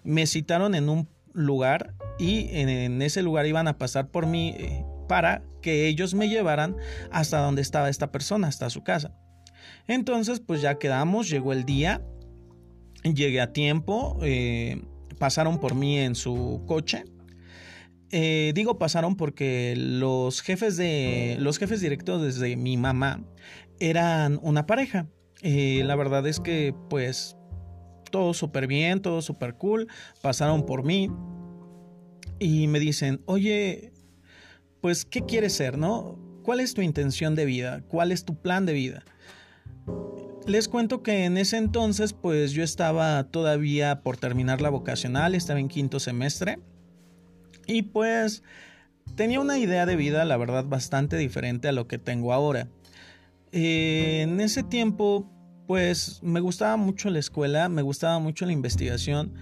Me 0.03 0.27
citaron 0.27 0.75
en 0.75 0.89
un 0.89 1.08
lugar 1.34 1.96
y 2.20 2.50
en, 2.51 3.01
ese 3.01 3.22
lugar 3.22 3.46
iban 3.46 3.67
a 3.67 3.77
pasar 3.77 4.10
por 4.10 4.27
mí 4.27 4.55
eh, 4.58 4.86
para 5.08 5.43
que 5.62 5.88
ellos 5.88 6.13
me 6.13 6.29
llevaran 6.29 6.75
hasta 7.12 7.39
donde 7.39 7.62
estaba 7.62 7.89
esta 7.89 8.12
persona, 8.12 8.48
hasta 8.48 8.70
su 8.70 8.84
casa. 8.84 9.13
Entonces, 9.88 10.39
pues 10.39 10.62
ya 10.62 10.77
quedamos, 10.77 11.29
llegó 11.29 11.53
el 11.53 11.65
día, 11.65 12.01
llegué 13.03 13.41
a 13.41 13.53
tiempo, 13.53 14.17
eh, 14.22 14.81
pasaron 15.20 15.60
por 15.60 15.75
mí 15.75 15.98
en 15.98 16.15
su 16.15 16.63
coche. 16.67 17.05
Digo 18.12 18.77
pasaron 18.77 19.15
porque 19.15 19.75
los 19.77 20.41
jefes 20.41 20.77
de 20.77 21.38
los 21.39 21.58
jefes 21.58 21.80
directos 21.80 22.22
desde 22.22 22.58
mi 22.58 22.75
mamá 22.75 23.24
eran 23.80 24.39
una 24.41 24.65
pareja 24.65 25.08
y 25.41 25.82
la 25.84 25.96
verdad 25.96 26.27
es 26.27 26.39
que 26.39 26.75
pues 26.89 27.38
todo 28.12 28.34
súper 28.34 28.68
bien, 28.68 29.01
todo 29.01 29.22
súper 29.22 29.56
cool. 29.56 29.88
Pasaron 30.22 30.65
por 30.65 30.84
mí 30.84 31.10
y 32.38 32.68
me 32.68 32.80
dicen, 32.80 33.22
oye, 33.25 33.91
pues, 34.82 35.06
¿qué 35.06 35.22
quieres 35.22 35.53
ser, 35.53 35.77
no? 35.77 36.20
¿Cuál 36.44 36.60
es 36.60 36.74
tu 36.74 36.82
intención 36.82 37.34
de 37.34 37.46
vida? 37.46 37.84
¿Cuál 37.88 38.12
es 38.12 38.25
tu 38.25 38.39
plan 38.39 38.65
de 38.65 38.74
vida? 38.74 39.03
Les 40.48 40.68
cuento 40.68 41.03
que 41.03 41.25
en 41.25 41.38
ese 41.38 41.58
entonces, 41.58 42.13
pues 42.13 42.51
yo 42.51 42.63
estaba 42.63 43.24
todavía 43.25 44.01
por 44.01 44.18
terminar 44.18 44.62
la 44.62 44.70
vocacional, 44.70 45.36
estaba 45.36 45.60
en 45.60 45.68
quinto 45.68 46.00
semestre 46.00 46.60
y 47.68 47.84
pues 47.84 48.44
tenía 49.15 49.39
una 49.39 49.58
idea 49.58 49.86
de 49.86 49.96
vida, 49.96 50.25
la 50.25 50.38
verdad, 50.38 50.65
bastante 50.65 51.18
diferente 51.18 51.68
a 51.68 51.72
lo 51.72 51.88
que 51.88 51.98
tengo 51.98 52.34
ahora. 52.34 52.68
Eh, 53.51 54.22
en 54.22 54.39
ese 54.39 54.63
tiempo, 54.63 55.30
pues 55.68 56.20
me 56.24 56.39
gustaba 56.39 56.77
mucho 56.77 57.10
la 57.10 57.20
escuela, 57.20 57.70
me 57.70 57.82
gustaba 57.82 58.20
mucho 58.20 58.46
la 58.46 58.53
investigación. 58.53 59.34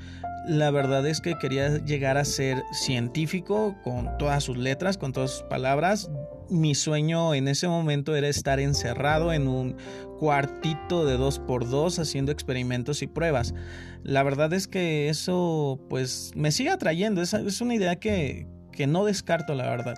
La 0.47 0.71
verdad 0.71 1.05
es 1.05 1.21
que 1.21 1.37
quería 1.37 1.83
llegar 1.85 2.17
a 2.17 2.25
ser 2.25 2.63
científico 2.71 3.75
con 3.83 4.17
todas 4.17 4.43
sus 4.43 4.57
letras, 4.57 4.97
con 4.97 5.13
todas 5.13 5.31
sus 5.31 5.43
palabras. 5.43 6.09
Mi 6.49 6.73
sueño 6.73 7.35
en 7.35 7.47
ese 7.47 7.67
momento 7.67 8.15
era 8.15 8.27
estar 8.27 8.59
encerrado 8.59 9.31
en 9.31 9.47
un 9.47 9.75
cuartito 10.19 11.05
de 11.05 11.17
dos 11.17 11.39
por 11.39 11.69
dos 11.69 11.99
haciendo 11.99 12.31
experimentos 12.31 13.01
y 13.01 13.07
pruebas. 13.07 13.53
La 14.03 14.23
verdad 14.23 14.53
es 14.53 14.67
que 14.67 15.09
eso 15.09 15.79
pues 15.89 16.31
me 16.35 16.51
sigue 16.51 16.69
atrayendo, 16.69 17.21
es, 17.21 17.33
es 17.33 17.61
una 17.61 17.75
idea 17.75 17.97
que, 17.97 18.47
que 18.71 18.87
no 18.87 19.05
descarto 19.05 19.53
la 19.55 19.69
verdad. 19.69 19.95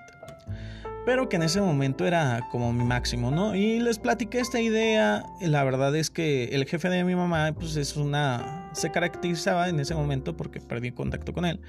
Pero 1.05 1.29
que 1.29 1.38
en 1.38 1.43
ese 1.43 1.62
momento 1.62 2.05
era 2.05 2.48
como 2.51 2.72
mi 2.74 2.84
máximo, 2.84 3.31
¿no? 3.31 3.55
Y 3.55 3.79
les 3.79 3.98
platiqué 3.98 4.39
esta 4.39 4.62
idea, 4.62 5.24
la 5.41 5.63
verdad 5.63 5.96
es 5.96 6.12
que 6.12 6.46
el 6.46 6.65
jefe 6.65 6.89
de 6.89 7.03
mi 7.03 7.15
mamá, 7.15 7.53
pues 7.53 7.75
es 7.75 7.98
una, 7.98 8.70
se 8.74 8.91
caracterizaba 8.91 9.67
en 9.70 9.79
ese 9.79 9.96
momento, 9.96 10.38
porque 10.38 10.60
perdí 10.60 10.91
contacto 10.91 11.34
con 11.34 11.46
él, 11.46 11.60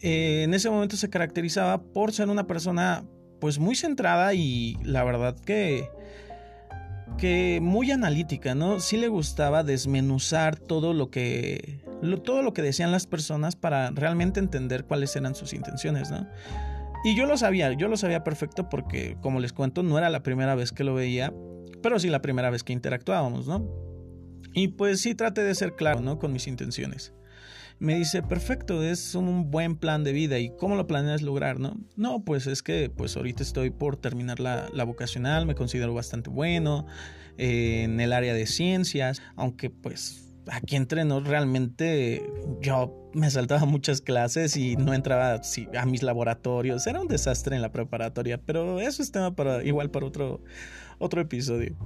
eh, 0.00 0.42
en 0.44 0.54
ese 0.54 0.70
momento 0.70 0.96
se 0.96 1.10
caracterizaba 1.10 1.82
por 1.82 2.12
ser 2.12 2.28
una 2.28 2.46
persona 2.46 3.04
pues 3.40 3.58
muy 3.58 3.74
centrada 3.74 4.34
y 4.34 4.76
la 4.84 5.04
verdad 5.04 5.36
que 5.38 5.90
que 7.16 7.60
muy 7.62 7.90
analítica, 7.90 8.54
¿no? 8.54 8.80
Sí 8.80 8.96
le 8.96 9.08
gustaba 9.08 9.64
desmenuzar 9.64 10.58
todo 10.58 10.92
lo 10.92 11.10
que 11.10 11.80
todo 12.22 12.42
lo 12.42 12.52
que 12.52 12.62
decían 12.62 12.92
las 12.92 13.06
personas 13.06 13.56
para 13.56 13.90
realmente 13.90 14.38
entender 14.38 14.84
cuáles 14.84 15.16
eran 15.16 15.34
sus 15.34 15.52
intenciones, 15.52 16.10
¿no? 16.10 16.28
Y 17.04 17.16
yo 17.16 17.26
lo 17.26 17.36
sabía, 17.36 17.72
yo 17.72 17.88
lo 17.88 17.96
sabía 17.96 18.24
perfecto 18.24 18.68
porque, 18.68 19.16
como 19.20 19.40
les 19.40 19.52
cuento, 19.52 19.82
no 19.82 19.98
era 19.98 20.10
la 20.10 20.22
primera 20.22 20.54
vez 20.54 20.72
que 20.72 20.84
lo 20.84 20.94
veía, 20.94 21.32
pero 21.82 21.98
sí 21.98 22.08
la 22.08 22.22
primera 22.22 22.50
vez 22.50 22.64
que 22.64 22.72
interactuábamos, 22.72 23.46
¿no? 23.46 23.68
Y 24.52 24.68
pues 24.68 25.00
sí 25.00 25.14
traté 25.14 25.44
de 25.44 25.54
ser 25.54 25.74
claro, 25.74 26.00
¿no? 26.00 26.18
Con 26.18 26.32
mis 26.32 26.46
intenciones. 26.46 27.12
Me 27.80 27.96
dice, 27.96 28.22
perfecto, 28.22 28.82
es 28.82 29.14
un 29.14 29.50
buen 29.50 29.76
plan 29.76 30.02
de 30.02 30.12
vida. 30.12 30.38
¿Y 30.38 30.50
cómo 30.56 30.74
lo 30.74 30.86
planeas 30.86 31.22
lograr, 31.22 31.60
no? 31.60 31.78
No, 31.96 32.24
pues 32.24 32.46
es 32.48 32.62
que 32.62 32.90
pues 32.90 33.16
ahorita 33.16 33.42
estoy 33.42 33.70
por 33.70 33.96
terminar 33.96 34.40
la, 34.40 34.68
la 34.72 34.84
vocacional, 34.84 35.46
me 35.46 35.54
considero 35.54 35.94
bastante 35.94 36.28
bueno 36.28 36.86
eh, 37.36 37.82
en 37.84 38.00
el 38.00 38.12
área 38.12 38.34
de 38.34 38.46
ciencias, 38.46 39.22
aunque 39.36 39.70
pues 39.70 40.28
aquí 40.50 40.76
entreno 40.76 41.20
realmente 41.20 42.28
yo 42.60 43.10
me 43.14 43.30
saltaba 43.30 43.64
muchas 43.66 44.00
clases 44.00 44.56
y 44.56 44.76
no 44.76 44.92
entraba 44.94 45.40
a 45.76 45.86
mis 45.86 46.02
laboratorios. 46.02 46.86
Era 46.86 47.00
un 47.00 47.08
desastre 47.08 47.54
en 47.54 47.62
la 47.62 47.70
preparatoria, 47.70 48.38
pero 48.38 48.80
eso 48.80 49.02
es 49.02 49.12
tema 49.12 49.34
para 49.34 49.62
igual 49.64 49.90
para 49.90 50.06
otro, 50.06 50.42
otro 50.98 51.20
episodio. 51.20 51.76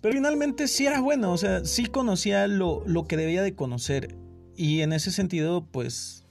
Pero 0.00 0.14
finalmente 0.14 0.68
sí 0.68 0.86
era 0.86 1.00
bueno, 1.00 1.32
o 1.32 1.38
sea, 1.38 1.64
sí 1.64 1.86
conocía 1.86 2.46
lo, 2.46 2.82
lo 2.86 3.04
que 3.04 3.16
debía 3.16 3.42
de 3.42 3.54
conocer. 3.54 4.14
Y 4.56 4.82
en 4.82 4.92
ese 4.92 5.10
sentido, 5.10 5.66
pues 5.70 6.24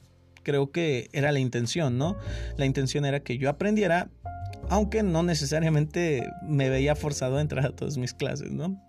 creo 0.44 0.72
que 0.72 1.10
era 1.14 1.32
la 1.32 1.40
intención, 1.40 1.98
¿no? 1.98 2.18
La 2.58 2.66
intención 2.66 3.06
era 3.06 3.22
que 3.22 3.38
yo 3.38 3.50
aprendiera, 3.50 4.10
aunque 4.70 5.04
no 5.04 5.24
necesariamente 5.24 6.30
me 6.44 6.70
veía 6.70 6.96
forzado 6.96 7.38
a 7.38 7.42
entrar 7.42 7.66
a 7.66 7.76
todas 7.76 7.98
mis 7.98 8.14
clases, 8.14 8.52
¿no? 8.52 8.82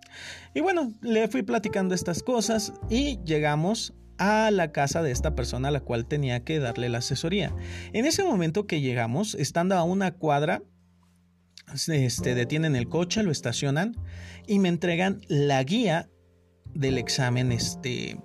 Y 0.54 0.60
bueno, 0.60 0.92
le 1.00 1.26
fui 1.28 1.42
platicando 1.42 1.94
estas 1.94 2.22
cosas 2.22 2.72
y 2.88 3.18
llegamos 3.24 3.94
a 4.18 4.50
la 4.50 4.70
casa 4.70 5.02
de 5.02 5.10
esta 5.10 5.34
persona 5.34 5.68
a 5.68 5.72
la 5.72 5.80
cual 5.80 6.06
tenía 6.06 6.44
que 6.44 6.60
darle 6.60 6.88
la 6.88 6.98
asesoría. 6.98 7.54
En 7.92 8.06
ese 8.06 8.22
momento 8.22 8.66
que 8.66 8.80
llegamos, 8.80 9.34
estando 9.34 9.74
a 9.74 9.82
una 9.82 10.12
cuadra, 10.12 10.62
este, 11.88 12.34
detienen 12.34 12.76
el 12.76 12.88
coche, 12.88 13.22
lo 13.22 13.32
estacionan 13.32 13.96
y 14.46 14.58
me 14.58 14.68
entregan 14.68 15.20
la 15.28 15.62
guía 15.64 16.08
del 16.74 16.98
examen 16.98 17.50
este, 17.50 18.18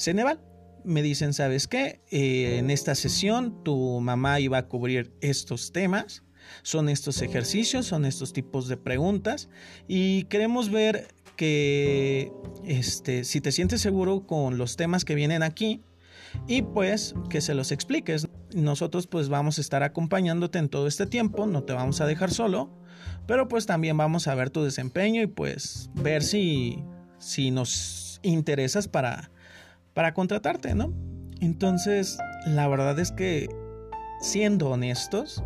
Ceneval. 0.00 0.40
Me 0.82 1.02
dicen, 1.02 1.34
¿sabes 1.34 1.68
qué? 1.68 2.00
Eh, 2.10 2.56
en 2.58 2.70
esta 2.70 2.94
sesión 2.94 3.62
tu 3.62 4.00
mamá 4.00 4.40
iba 4.40 4.58
a 4.58 4.66
cubrir 4.66 5.12
estos 5.20 5.72
temas 5.72 6.24
son 6.62 6.88
estos 6.88 7.22
ejercicios, 7.22 7.86
son 7.86 8.04
estos 8.04 8.32
tipos 8.32 8.68
de 8.68 8.76
preguntas 8.76 9.48
y 9.88 10.24
queremos 10.24 10.70
ver 10.70 11.08
que 11.36 12.32
este, 12.64 13.24
si 13.24 13.40
te 13.40 13.52
sientes 13.52 13.80
seguro 13.80 14.26
con 14.26 14.58
los 14.58 14.76
temas 14.76 15.04
que 15.04 15.14
vienen 15.14 15.42
aquí 15.42 15.82
y 16.46 16.62
pues 16.62 17.14
que 17.28 17.40
se 17.40 17.54
los 17.54 17.72
expliques. 17.72 18.28
Nosotros 18.54 19.06
pues 19.06 19.28
vamos 19.28 19.58
a 19.58 19.60
estar 19.60 19.82
acompañándote 19.82 20.58
en 20.58 20.68
todo 20.68 20.86
este 20.86 21.06
tiempo, 21.06 21.46
no 21.46 21.62
te 21.62 21.72
vamos 21.72 22.00
a 22.00 22.06
dejar 22.06 22.30
solo, 22.30 22.70
pero 23.26 23.48
pues 23.48 23.66
también 23.66 23.96
vamos 23.96 24.28
a 24.28 24.34
ver 24.34 24.50
tu 24.50 24.62
desempeño 24.62 25.22
y 25.22 25.26
pues 25.26 25.90
ver 25.94 26.22
si, 26.22 26.82
si 27.18 27.50
nos 27.50 28.20
interesas 28.22 28.88
para, 28.88 29.30
para 29.94 30.14
contratarte, 30.14 30.74
¿no? 30.74 30.92
Entonces, 31.40 32.18
la 32.46 32.68
verdad 32.68 32.98
es 32.98 33.12
que, 33.12 33.48
siendo 34.20 34.70
honestos, 34.70 35.42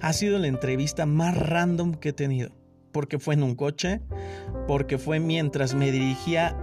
ha 0.00 0.12
sido 0.12 0.38
la 0.38 0.48
entrevista 0.48 1.06
más 1.06 1.36
random 1.36 1.94
que 1.94 2.10
he 2.10 2.12
tenido. 2.12 2.50
Porque 2.92 3.18
fue 3.18 3.34
en 3.34 3.42
un 3.42 3.54
coche, 3.54 4.00
porque 4.66 4.98
fue 4.98 5.20
mientras 5.20 5.74
me 5.74 5.92
dirigía 5.92 6.56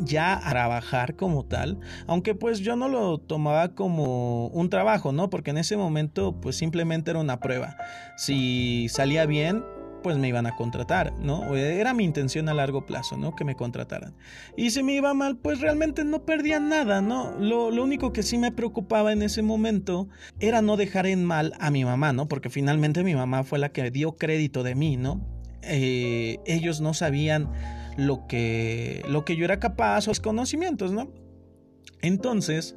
ya 0.00 0.36
a 0.36 0.50
trabajar 0.50 1.16
como 1.16 1.44
tal, 1.44 1.78
aunque 2.06 2.34
pues 2.34 2.60
yo 2.60 2.76
no 2.76 2.88
lo 2.88 3.18
tomaba 3.18 3.68
como 3.74 4.48
un 4.48 4.68
trabajo, 4.68 5.12
¿no? 5.12 5.30
Porque 5.30 5.50
en 5.50 5.58
ese 5.58 5.76
momento 5.76 6.40
pues 6.40 6.56
simplemente 6.56 7.10
era 7.10 7.20
una 7.20 7.40
prueba. 7.40 7.76
Si 8.16 8.88
salía 8.88 9.26
bien, 9.26 9.64
pues 10.02 10.18
me 10.18 10.28
iban 10.28 10.46
a 10.46 10.56
contratar, 10.56 11.12
¿no? 11.18 11.56
Era 11.56 11.94
mi 11.94 12.04
intención 12.04 12.48
a 12.48 12.54
largo 12.54 12.84
plazo, 12.86 13.16
¿no? 13.16 13.34
Que 13.34 13.44
me 13.44 13.54
contrataran. 13.54 14.14
Y 14.56 14.70
si 14.70 14.82
me 14.82 14.94
iba 14.94 15.14
mal, 15.14 15.36
pues 15.36 15.60
realmente 15.60 16.04
no 16.04 16.24
perdía 16.24 16.60
nada, 16.60 17.00
¿no? 17.00 17.32
Lo, 17.38 17.70
lo 17.70 17.82
único 17.82 18.12
que 18.12 18.22
sí 18.22 18.38
me 18.38 18.52
preocupaba 18.52 19.12
en 19.12 19.22
ese 19.22 19.42
momento 19.42 20.08
era 20.40 20.62
no 20.62 20.76
dejar 20.76 21.06
en 21.06 21.24
mal 21.24 21.54
a 21.60 21.70
mi 21.70 21.84
mamá, 21.84 22.12
¿no? 22.12 22.28
Porque 22.28 22.50
finalmente 22.50 23.04
mi 23.04 23.14
mamá 23.14 23.44
fue 23.44 23.58
la 23.58 23.70
que 23.70 23.90
dio 23.90 24.16
crédito 24.16 24.62
de 24.62 24.74
mí, 24.74 24.96
¿no? 24.96 25.20
Eh, 25.62 26.38
ellos 26.44 26.80
no 26.80 26.92
sabían 26.92 27.50
lo 27.96 28.26
que, 28.26 29.04
lo 29.08 29.24
que 29.24 29.36
yo 29.36 29.44
era 29.44 29.60
capaz 29.60 30.08
o 30.08 30.12
conocimientos, 30.20 30.92
¿no? 30.92 31.12
Entonces, 32.00 32.76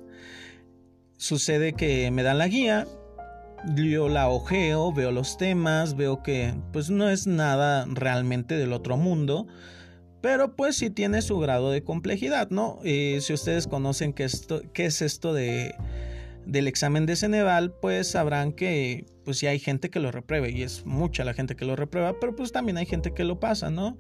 sucede 1.17 1.73
que 1.73 2.11
me 2.11 2.23
dan 2.23 2.37
la 2.37 2.47
guía, 2.47 2.87
yo 3.73 4.09
la 4.09 4.29
ojeo, 4.29 4.93
veo 4.93 5.11
los 5.11 5.37
temas, 5.37 5.95
veo 5.95 6.21
que 6.21 6.53
pues 6.71 6.89
no 6.89 7.09
es 7.09 7.27
nada 7.27 7.85
realmente 7.89 8.57
del 8.57 8.73
otro 8.73 8.97
mundo, 8.97 9.47
pero 10.21 10.55
pues 10.55 10.77
sí 10.77 10.89
tiene 10.89 11.21
su 11.21 11.39
grado 11.39 11.71
de 11.71 11.83
complejidad, 11.83 12.49
¿no? 12.49 12.79
Eh, 12.83 13.19
si 13.21 13.33
ustedes 13.33 13.67
conocen 13.67 14.13
qué, 14.13 14.23
esto, 14.23 14.61
qué 14.73 14.85
es 14.85 15.01
esto 15.01 15.33
de, 15.33 15.75
del 16.45 16.67
examen 16.67 17.05
de 17.05 17.15
Ceneval, 17.15 17.73
pues 17.73 18.09
sabrán 18.11 18.51
que 18.51 19.05
pues 19.23 19.39
sí 19.39 19.47
hay 19.47 19.59
gente 19.59 19.89
que 19.89 19.99
lo 19.99 20.11
reprueba 20.11 20.47
y 20.49 20.61
es 20.61 20.85
mucha 20.85 21.23
la 21.23 21.33
gente 21.33 21.55
que 21.55 21.65
lo 21.65 21.75
reprueba, 21.75 22.19
pero 22.19 22.35
pues 22.35 22.51
también 22.51 22.77
hay 22.77 22.85
gente 22.85 23.13
que 23.13 23.23
lo 23.23 23.39
pasa, 23.39 23.71
¿no? 23.71 23.97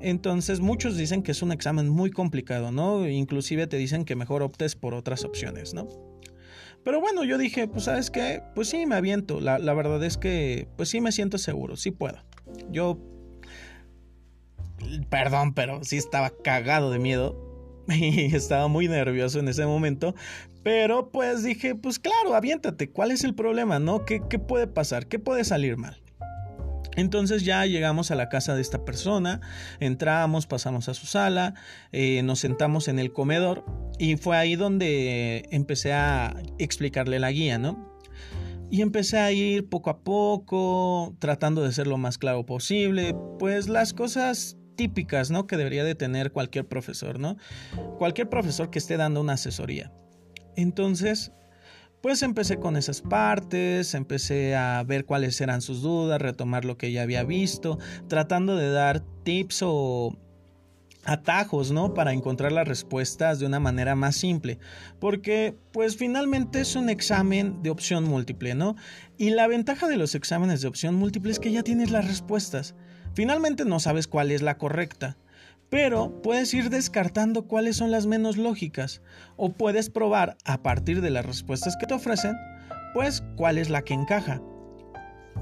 Entonces 0.00 0.60
muchos 0.60 0.96
dicen 0.96 1.22
que 1.22 1.32
es 1.32 1.42
un 1.42 1.52
examen 1.52 1.88
muy 1.88 2.10
complicado, 2.10 2.72
¿no? 2.72 3.06
Inclusive 3.06 3.66
te 3.66 3.76
dicen 3.76 4.04
que 4.04 4.16
mejor 4.16 4.42
optes 4.42 4.76
por 4.76 4.94
otras 4.94 5.24
opciones, 5.24 5.74
¿no? 5.74 6.09
Pero 6.84 7.00
bueno, 7.00 7.24
yo 7.24 7.36
dije, 7.38 7.68
pues 7.68 7.84
sabes 7.84 8.10
qué, 8.10 8.42
pues 8.54 8.68
sí, 8.68 8.86
me 8.86 8.94
aviento. 8.94 9.40
La, 9.40 9.58
verdad 9.74 10.02
es 10.04 10.16
que, 10.16 10.68
pues 10.76 10.88
sí 10.88 11.00
me 11.00 11.12
siento 11.12 11.38
seguro, 11.38 11.76
sí 11.76 11.90
puedo. 11.90 12.18
Yo, 12.70 12.98
perdón, 15.10 15.54
pero 15.54 15.84
sí 15.84 15.96
estaba 15.96 16.30
cagado 16.30 16.90
de 16.90 16.98
miedo. 16.98 17.46
Y 17.92 18.36
estaba 18.36 18.68
muy 18.68 18.86
nervioso 18.86 19.40
en 19.40 19.48
ese 19.48 19.66
momento. 19.66 20.14
Pero 20.62 21.10
pues 21.10 21.42
dije, 21.42 21.74
pues 21.74 21.98
claro, 21.98 22.34
aviéntate. 22.34 22.90
¿Cuál 22.90 23.10
es 23.10 23.24
el 23.24 23.34
problema? 23.34 23.78
¿No? 23.80 24.04
¿Qué, 24.04 24.22
qué 24.28 24.38
puede 24.38 24.68
pasar? 24.68 25.06
¿Qué 25.06 25.18
puede 25.18 25.44
salir 25.44 25.76
mal? 25.76 26.00
Entonces 26.96 27.44
ya 27.44 27.64
llegamos 27.66 28.10
a 28.10 28.14
la 28.14 28.28
casa 28.28 28.54
de 28.54 28.62
esta 28.62 28.84
persona, 28.84 29.40
entramos, 29.78 30.46
pasamos 30.46 30.88
a 30.88 30.94
su 30.94 31.06
sala, 31.06 31.54
eh, 31.92 32.22
nos 32.22 32.40
sentamos 32.40 32.88
en 32.88 32.98
el 32.98 33.12
comedor 33.12 33.64
y 33.98 34.16
fue 34.16 34.36
ahí 34.36 34.56
donde 34.56 35.48
empecé 35.50 35.92
a 35.92 36.36
explicarle 36.58 37.18
la 37.18 37.30
guía, 37.30 37.58
¿no? 37.58 37.90
Y 38.70 38.82
empecé 38.82 39.18
a 39.18 39.32
ir 39.32 39.68
poco 39.68 39.90
a 39.90 39.98
poco, 40.04 41.16
tratando 41.18 41.62
de 41.62 41.72
ser 41.72 41.86
lo 41.86 41.98
más 41.98 42.18
claro 42.18 42.46
posible, 42.46 43.16
pues 43.38 43.68
las 43.68 43.92
cosas 43.92 44.56
típicas, 44.76 45.30
¿no? 45.30 45.46
Que 45.46 45.56
debería 45.56 45.84
de 45.84 45.94
tener 45.94 46.32
cualquier 46.32 46.66
profesor, 46.66 47.18
¿no? 47.18 47.36
Cualquier 47.98 48.28
profesor 48.28 48.70
que 48.70 48.78
esté 48.78 48.96
dando 48.96 49.20
una 49.20 49.34
asesoría. 49.34 49.92
Entonces, 50.56 51.32
pues 52.00 52.22
empecé 52.22 52.58
con 52.58 52.76
esas 52.76 53.02
partes, 53.02 53.94
empecé 53.94 54.54
a 54.56 54.82
ver 54.84 55.04
cuáles 55.04 55.40
eran 55.40 55.60
sus 55.60 55.82
dudas, 55.82 56.20
retomar 56.20 56.64
lo 56.64 56.78
que 56.78 56.92
ya 56.92 57.02
había 57.02 57.24
visto, 57.24 57.78
tratando 58.08 58.56
de 58.56 58.70
dar 58.70 59.00
tips 59.22 59.62
o 59.62 60.16
atajos, 61.04 61.70
¿no? 61.72 61.94
Para 61.94 62.12
encontrar 62.12 62.52
las 62.52 62.68
respuestas 62.68 63.38
de 63.38 63.46
una 63.46 63.60
manera 63.60 63.94
más 63.94 64.16
simple, 64.16 64.58
porque 64.98 65.56
pues 65.72 65.96
finalmente 65.96 66.60
es 66.60 66.76
un 66.76 66.88
examen 66.88 67.62
de 67.62 67.70
opción 67.70 68.04
múltiple, 68.04 68.54
¿no? 68.54 68.76
Y 69.16 69.30
la 69.30 69.46
ventaja 69.46 69.88
de 69.88 69.96
los 69.96 70.14
exámenes 70.14 70.60
de 70.62 70.68
opción 70.68 70.94
múltiple 70.94 71.32
es 71.32 71.38
que 71.38 71.52
ya 71.52 71.62
tienes 71.62 71.90
las 71.90 72.06
respuestas. 72.06 72.74
Finalmente 73.14 73.64
no 73.64 73.80
sabes 73.80 74.06
cuál 74.06 74.30
es 74.30 74.40
la 74.40 74.56
correcta 74.56 75.16
pero 75.70 76.20
puedes 76.22 76.52
ir 76.52 76.68
descartando 76.68 77.46
cuáles 77.46 77.76
son 77.76 77.90
las 77.90 78.06
menos 78.06 78.36
lógicas 78.36 79.00
o 79.36 79.52
puedes 79.52 79.88
probar 79.88 80.36
a 80.44 80.62
partir 80.62 81.00
de 81.00 81.10
las 81.10 81.24
respuestas 81.24 81.76
que 81.76 81.86
te 81.86 81.94
ofrecen, 81.94 82.36
pues 82.92 83.22
cuál 83.36 83.56
es 83.56 83.70
la 83.70 83.82
que 83.82 83.94
encaja 83.94 84.42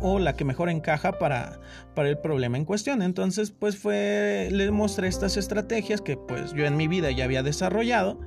o 0.01 0.19
la 0.19 0.35
que 0.35 0.45
mejor 0.45 0.69
encaja 0.69 1.19
para, 1.19 1.61
para 1.95 2.11
el 2.11 2.19
problema 2.19 2.59
en 2.59 2.67
cuestión. 2.67 3.03
Entonces, 3.03 3.51
pues 3.51 3.77
fue, 3.77 4.49
les 4.53 4.71
mostré 4.71 5.09
estas 5.09 5.37
estrategias 5.37 6.01
que 6.03 6.17
pues 6.17 6.53
yo 6.53 6.67
en 6.67 6.77
mi 6.77 6.87
vida 6.87 7.11
ya 7.11 7.25
había 7.25 7.43
desarrollado 7.43 8.21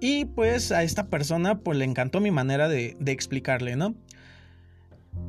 y 0.00 0.24
pues 0.24 0.72
a 0.72 0.82
esta 0.82 1.08
persona 1.08 1.60
pues 1.60 1.78
le 1.78 1.84
encantó 1.84 2.20
mi 2.20 2.30
manera 2.30 2.68
de, 2.68 2.96
de 2.98 3.12
explicarle, 3.12 3.76
¿no? 3.76 3.94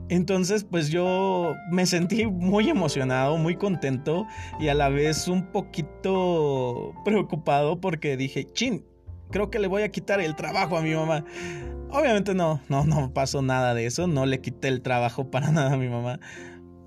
Entonces, 0.09 0.63
pues 0.63 0.89
yo 0.89 1.53
me 1.69 1.85
sentí 1.85 2.25
muy 2.25 2.69
emocionado, 2.69 3.37
muy 3.37 3.55
contento 3.57 4.25
y 4.59 4.69
a 4.69 4.73
la 4.73 4.87
vez 4.89 5.27
un 5.27 5.51
poquito 5.51 6.93
preocupado 7.03 7.81
porque 7.81 8.15
dije, 8.15 8.45
chin, 8.45 8.85
creo 9.31 9.49
que 9.49 9.59
le 9.59 9.67
voy 9.67 9.83
a 9.83 9.89
quitar 9.89 10.21
el 10.21 10.35
trabajo 10.35 10.77
a 10.77 10.81
mi 10.81 10.93
mamá. 10.93 11.25
Obviamente 11.89 12.33
no, 12.33 12.61
no, 12.69 12.85
no 12.85 13.13
pasó 13.13 13.41
nada 13.41 13.73
de 13.73 13.85
eso, 13.85 14.07
no 14.07 14.25
le 14.25 14.39
quité 14.39 14.69
el 14.69 14.81
trabajo 14.81 15.29
para 15.31 15.51
nada 15.51 15.73
a 15.73 15.77
mi 15.77 15.89
mamá. 15.89 16.19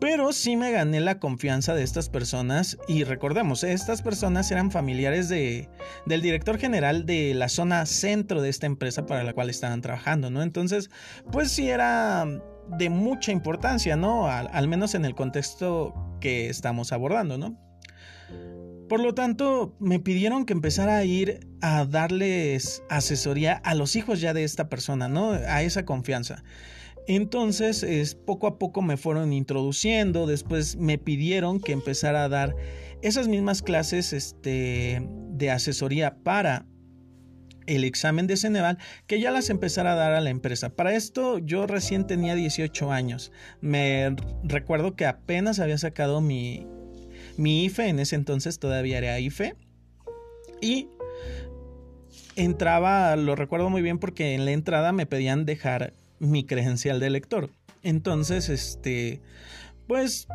Pero 0.00 0.32
sí 0.32 0.56
me 0.56 0.72
gané 0.72 0.98
la 1.00 1.18
confianza 1.18 1.74
de 1.74 1.82
estas 1.82 2.08
personas 2.08 2.78
y 2.88 3.04
recordemos, 3.04 3.64
estas 3.64 4.00
personas 4.00 4.50
eran 4.50 4.70
familiares 4.70 5.28
de, 5.28 5.68
del 6.06 6.22
director 6.22 6.56
general 6.56 7.04
de 7.04 7.34
la 7.34 7.50
zona 7.50 7.84
centro 7.84 8.40
de 8.40 8.48
esta 8.48 8.64
empresa 8.64 9.04
para 9.04 9.24
la 9.24 9.34
cual 9.34 9.50
estaban 9.50 9.82
trabajando, 9.82 10.30
¿no? 10.30 10.42
Entonces, 10.42 10.88
pues 11.30 11.52
sí 11.52 11.68
era 11.68 12.26
de 12.68 12.90
mucha 12.90 13.32
importancia, 13.32 13.96
¿no? 13.96 14.28
Al, 14.28 14.68
menos 14.68 14.94
en 14.94 15.04
el 15.04 15.14
contexto 15.14 15.94
que 16.20 16.48
estamos 16.48 16.92
abordando, 16.92 17.38
¿no? 17.38 17.58
Por 18.88 19.00
lo 19.00 19.14
tanto, 19.14 19.76
me 19.78 20.00
pidieron 20.00 20.46
que 20.46 20.52
empezara 20.52 20.96
a 20.96 21.04
ir 21.04 21.46
a 21.60 21.84
darles 21.84 22.82
asesoría 22.88 23.54
a 23.64 23.74
los 23.74 23.94
hijos 23.94 24.20
ya 24.20 24.34
de 24.34 24.44
esta 24.44 24.68
persona, 24.68 25.08
¿no? 25.08 25.30
A 25.30 25.62
esa 25.62 25.84
confianza. 25.84 26.42
Entonces, 27.06 27.82
es, 27.82 28.14
poco 28.14 28.46
a 28.46 28.58
poco 28.58 28.82
me 28.82 28.96
fueron 28.96 29.32
introduciendo, 29.32 30.26
después 30.26 30.76
me 30.76 30.98
pidieron 30.98 31.60
que 31.60 31.72
empezara 31.72 32.24
a 32.24 32.28
dar 32.28 32.54
esas 33.02 33.28
mismas 33.28 33.62
clases 33.62 34.12
este, 34.12 35.08
de 35.30 35.50
asesoría 35.50 36.16
para 36.22 36.66
el 37.76 37.84
examen 37.84 38.26
de 38.26 38.36
Ceneval 38.36 38.78
que 39.06 39.20
ya 39.20 39.30
las 39.30 39.48
empezara 39.48 39.92
a 39.92 39.96
dar 39.96 40.12
a 40.12 40.20
la 40.20 40.30
empresa. 40.30 40.70
Para 40.70 40.94
esto 40.94 41.38
yo 41.38 41.66
recién 41.66 42.06
tenía 42.06 42.34
18 42.34 42.92
años. 42.92 43.32
Me 43.60 44.16
recuerdo 44.42 44.96
que 44.96 45.06
apenas 45.06 45.60
había 45.60 45.78
sacado 45.78 46.20
mi, 46.20 46.66
mi 47.36 47.64
IFE, 47.64 47.88
en 47.88 48.00
ese 48.00 48.16
entonces 48.16 48.58
todavía 48.58 48.98
era 48.98 49.20
IFE. 49.20 49.54
Y 50.60 50.88
entraba, 52.36 53.14
lo 53.16 53.36
recuerdo 53.36 53.70
muy 53.70 53.82
bien 53.82 53.98
porque 53.98 54.34
en 54.34 54.44
la 54.44 54.50
entrada 54.50 54.92
me 54.92 55.06
pedían 55.06 55.46
dejar 55.46 55.94
mi 56.18 56.44
credencial 56.44 57.00
de 57.00 57.10
lector. 57.10 57.50
Entonces, 57.82 58.48
este, 58.48 59.22
pues 59.86 60.26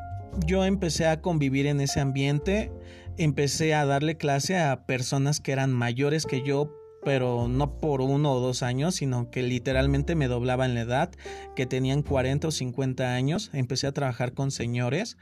yo 0.45 0.65
empecé 0.65 1.06
a 1.06 1.21
convivir 1.21 1.67
en 1.67 1.80
ese 1.80 2.00
ambiente, 2.00 2.71
empecé 3.17 3.76
a 3.76 3.86
darle 3.86 4.17
clase 4.17 4.58
a 4.58 4.86
personas 4.86 5.39
que 5.41 5.52
eran 5.52 5.71
mayores 5.71 6.26
que 6.26 6.41
yo 6.41 6.74
pero 7.05 7.47
no 7.47 7.77
por 7.77 8.01
uno 8.01 8.33
o 8.33 8.39
dos 8.41 8.63
años, 8.63 8.95
sino 8.95 9.29
que 9.29 9.43
literalmente 9.43 10.15
me 10.15 10.27
doblaba 10.27 10.65
en 10.65 10.73
la 10.73 10.81
edad, 10.81 11.11
que 11.55 11.67
tenían 11.67 12.01
40 12.01 12.47
o 12.47 12.51
50 12.51 13.13
años. 13.13 13.51
Empecé 13.53 13.87
a 13.87 13.93
trabajar 13.93 14.33
con 14.33 14.51
señores. 14.51 15.17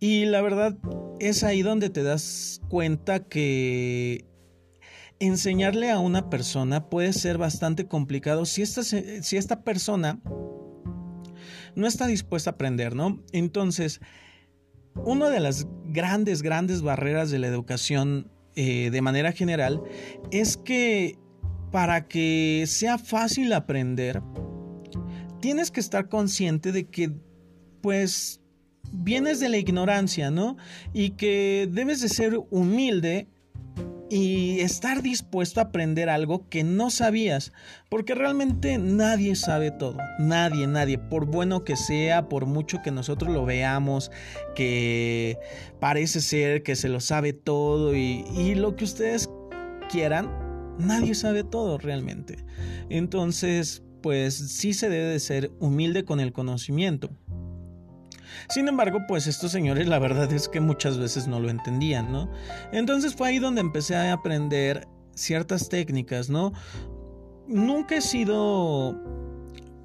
Y 0.00 0.24
la 0.24 0.40
verdad 0.40 0.76
es 1.20 1.44
ahí 1.44 1.62
donde 1.62 1.90
te 1.90 2.02
das 2.02 2.60
cuenta 2.68 3.20
que 3.20 4.24
enseñarle 5.20 5.90
a 5.90 6.00
una 6.00 6.30
persona 6.30 6.88
puede 6.88 7.12
ser 7.12 7.38
bastante 7.38 7.86
complicado 7.86 8.44
si 8.44 8.62
esta, 8.62 8.82
si 8.82 9.36
esta 9.36 9.62
persona 9.62 10.18
no 11.76 11.86
está 11.86 12.06
dispuesta 12.06 12.50
a 12.50 12.54
aprender, 12.54 12.96
¿no? 12.96 13.22
Entonces, 13.32 14.00
una 14.94 15.30
de 15.30 15.40
las 15.40 15.68
grandes, 15.84 16.42
grandes 16.42 16.82
barreras 16.82 17.30
de 17.30 17.38
la 17.38 17.46
educación 17.46 18.30
eh, 18.54 18.90
de 18.90 19.02
manera 19.02 19.32
general 19.32 19.82
es 20.30 20.56
que 20.56 21.18
para 21.70 22.06
que 22.06 22.64
sea 22.66 22.98
fácil 22.98 23.52
aprender, 23.52 24.22
tienes 25.40 25.70
que 25.70 25.80
estar 25.80 26.08
consciente 26.08 26.70
de 26.70 26.84
que, 26.84 27.12
pues, 27.80 28.40
vienes 28.92 29.40
de 29.40 29.48
la 29.48 29.56
ignorancia, 29.56 30.30
¿no? 30.30 30.56
Y 30.92 31.10
que 31.10 31.68
debes 31.70 32.02
de 32.02 32.08
ser 32.10 32.38
humilde 32.50 33.26
y 34.12 34.60
estar 34.60 35.00
dispuesto 35.00 35.58
a 35.58 35.64
aprender 35.64 36.10
algo 36.10 36.46
que 36.50 36.64
no 36.64 36.90
sabías, 36.90 37.50
porque 37.88 38.14
realmente 38.14 38.76
nadie 38.76 39.34
sabe 39.36 39.70
todo, 39.70 39.96
nadie, 40.18 40.66
nadie, 40.66 40.98
por 40.98 41.24
bueno 41.24 41.64
que 41.64 41.76
sea, 41.76 42.28
por 42.28 42.44
mucho 42.44 42.82
que 42.84 42.90
nosotros 42.90 43.32
lo 43.32 43.46
veamos, 43.46 44.10
que 44.54 45.38
parece 45.80 46.20
ser 46.20 46.62
que 46.62 46.76
se 46.76 46.90
lo 46.90 47.00
sabe 47.00 47.32
todo 47.32 47.96
y, 47.96 48.54
lo 48.54 48.76
que 48.76 48.84
ustedes 48.84 49.30
quieran, 49.88 50.30
nadie 50.78 51.14
sabe 51.14 51.42
todo 51.42 51.78
realmente. 51.78 52.44
Entonces, 52.90 53.82
pues 54.02 54.34
sí 54.34 54.74
se 54.74 54.90
debe 54.90 55.06
de 55.06 55.20
ser 55.20 55.52
humilde 55.58 56.04
con 56.04 56.20
el 56.20 56.34
conocimiento. 56.34 57.08
Sin 58.48 58.68
embargo, 58.68 59.00
pues 59.08 59.26
estos 59.26 59.52
señores 59.52 59.86
la 59.88 59.98
verdad 59.98 60.32
es 60.32 60.48
que 60.48 60.60
muchas 60.60 60.98
veces 60.98 61.26
no 61.26 61.40
lo 61.40 61.50
entendían, 61.50 62.12
¿no? 62.12 62.30
Entonces 62.72 63.14
fue 63.14 63.28
ahí 63.28 63.38
donde 63.38 63.60
empecé 63.60 63.96
a 63.96 64.12
aprender 64.12 64.88
ciertas 65.14 65.68
técnicas, 65.68 66.30
¿no? 66.30 66.52
Nunca 67.46 67.96
he 67.96 68.00
sido, 68.00 69.00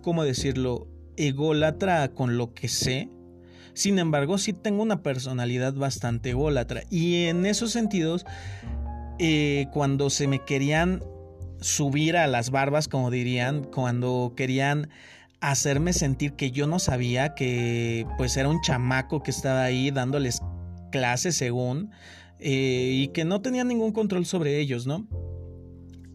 ¿cómo 0.02 0.24
decirlo?, 0.24 0.88
ególatra 1.18 2.10
con 2.10 2.38
lo 2.38 2.54
que 2.54 2.68
sé. 2.68 3.10
Sin 3.74 4.00
embargo, 4.00 4.38
sí 4.38 4.54
tengo 4.54 4.84
una 4.84 5.04
personalidad 5.04 5.74
bastante 5.74 6.32
ególatra. 6.32 6.84
Y 6.90 7.26
en 7.26 7.46
esos 7.46 7.72
sentidos, 7.72 8.26
eh, 9.20 9.68
cuando 9.74 10.10
se 10.10 10.28
me 10.28 10.44
querían 10.46 11.04
subir 11.60 12.18
a 12.18 12.28
las 12.28 12.52
barbas, 12.52 12.88
como 12.88 13.12
dirían, 13.12 13.64
cuando 13.64 14.34
querían 14.36 14.90
hacerme 15.40 15.94
sentir 15.94 16.34
que 16.34 16.52
yo 16.52 16.68
no 16.68 16.80
sabía, 16.80 17.36
que 17.36 18.06
pues 18.18 18.38
era 18.38 18.50
un 18.50 18.62
chamaco 18.62 19.22
que 19.22 19.32
estaba 19.32 19.64
ahí 19.64 19.92
dándoles 19.92 20.42
clases 20.92 21.36
según, 21.36 21.92
eh, 22.40 22.92
y 22.94 23.08
que 23.10 23.26
no 23.26 23.42
tenía 23.42 23.64
ningún 23.64 23.92
control 23.92 24.26
sobre 24.26 24.60
ellos, 24.60 24.88
¿no? 24.88 25.08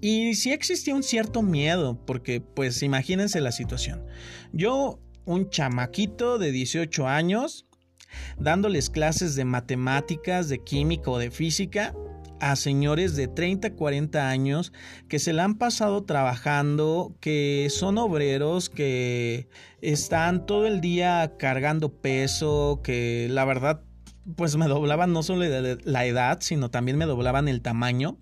Y 0.01 0.35
sí 0.35 0.53
existía 0.53 0.95
un 0.95 1.03
cierto 1.03 1.43
miedo, 1.43 2.05
porque 2.05 2.41
pues 2.41 2.83
imagínense 2.83 3.41
la 3.41 3.53
situación. 3.53 4.05
Yo, 4.53 4.99
un 5.25 5.49
chamaquito 5.49 6.39
de 6.39 6.51
18 6.51 7.07
años, 7.07 7.67
dándoles 8.37 8.91
clases 8.91 9.37
de 9.37 9.45
matemáticas, 9.45 10.49
de 10.49 10.59
química 10.59 11.11
o 11.11 11.19
de 11.19 11.31
física, 11.31 11.95
a 12.43 12.57
señores 12.57 13.15
de 13.15 13.29
30, 13.29 13.75
40 13.75 14.29
años 14.29 14.73
que 15.09 15.21
se 15.21 15.33
la 15.33 15.45
han 15.45 15.59
pasado 15.59 16.03
trabajando, 16.03 17.15
que 17.21 17.69
son 17.71 17.99
obreros, 17.99 18.69
que 18.69 19.49
están 19.81 20.45
todo 20.45 20.67
el 20.67 20.81
día 20.81 21.35
cargando 21.39 21.93
peso, 21.93 22.81
que 22.83 23.29
la 23.31 23.45
verdad 23.45 23.85
pues 24.37 24.57
me 24.57 24.67
doblaban 24.67 25.13
no 25.13 25.23
solo 25.23 25.45
la 25.85 26.07
edad, 26.07 26.39
sino 26.41 26.69
también 26.69 26.99
me 26.99 27.07
doblaban 27.07 27.47
el 27.47 27.63
tamaño. 27.63 28.19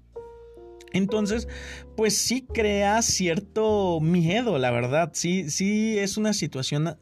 Entonces, 0.92 1.48
pues 1.96 2.18
sí 2.18 2.46
crea 2.52 3.00
cierto 3.00 4.00
miedo, 4.00 4.58
la 4.58 4.70
verdad. 4.70 5.12
Sí, 5.14 5.48
sí 5.48 5.98
es 5.98 6.18
una 6.18 6.34
situación, 6.34 6.98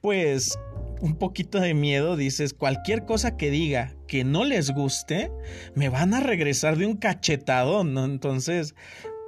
pues, 0.00 0.58
un 1.00 1.16
poquito 1.16 1.60
de 1.60 1.74
miedo. 1.74 2.16
Dices, 2.16 2.54
cualquier 2.54 3.04
cosa 3.04 3.36
que 3.36 3.50
diga 3.50 3.94
que 4.06 4.24
no 4.24 4.44
les 4.44 4.70
guste, 4.70 5.30
me 5.74 5.88
van 5.88 6.14
a 6.14 6.20
regresar 6.20 6.76
de 6.76 6.86
un 6.86 6.96
cachetadón, 6.96 7.94
¿no? 7.94 8.04
Entonces, 8.04 8.74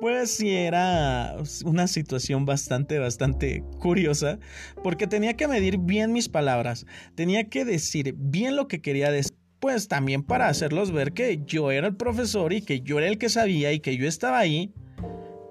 pues 0.00 0.36
sí 0.36 0.54
era 0.54 1.36
una 1.64 1.88
situación 1.88 2.46
bastante, 2.46 2.98
bastante 2.98 3.64
curiosa, 3.80 4.38
porque 4.82 5.06
tenía 5.06 5.34
que 5.34 5.48
medir 5.48 5.78
bien 5.78 6.12
mis 6.12 6.28
palabras, 6.28 6.86
tenía 7.14 7.48
que 7.48 7.64
decir 7.64 8.14
bien 8.16 8.56
lo 8.56 8.68
que 8.68 8.80
quería 8.80 9.10
decir 9.10 9.36
pues 9.60 9.88
también 9.88 10.22
para 10.22 10.48
hacerlos 10.48 10.92
ver 10.92 11.12
que 11.12 11.42
yo 11.44 11.72
era 11.72 11.88
el 11.88 11.96
profesor 11.96 12.52
y 12.52 12.62
que 12.62 12.80
yo 12.80 12.98
era 12.98 13.08
el 13.08 13.18
que 13.18 13.28
sabía 13.28 13.72
y 13.72 13.80
que 13.80 13.96
yo 13.96 14.06
estaba 14.06 14.38
ahí 14.38 14.72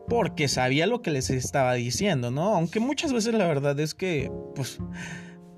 porque 0.07 0.47
sabía 0.47 0.87
lo 0.87 1.01
que 1.01 1.11
les 1.11 1.29
estaba 1.29 1.73
diciendo, 1.73 2.31
¿no? 2.31 2.55
Aunque 2.55 2.79
muchas 2.79 3.11
veces 3.11 3.33
la 3.33 3.45
verdad 3.45 3.77
es 3.79 3.93
que, 3.93 4.31
pues, 4.55 4.79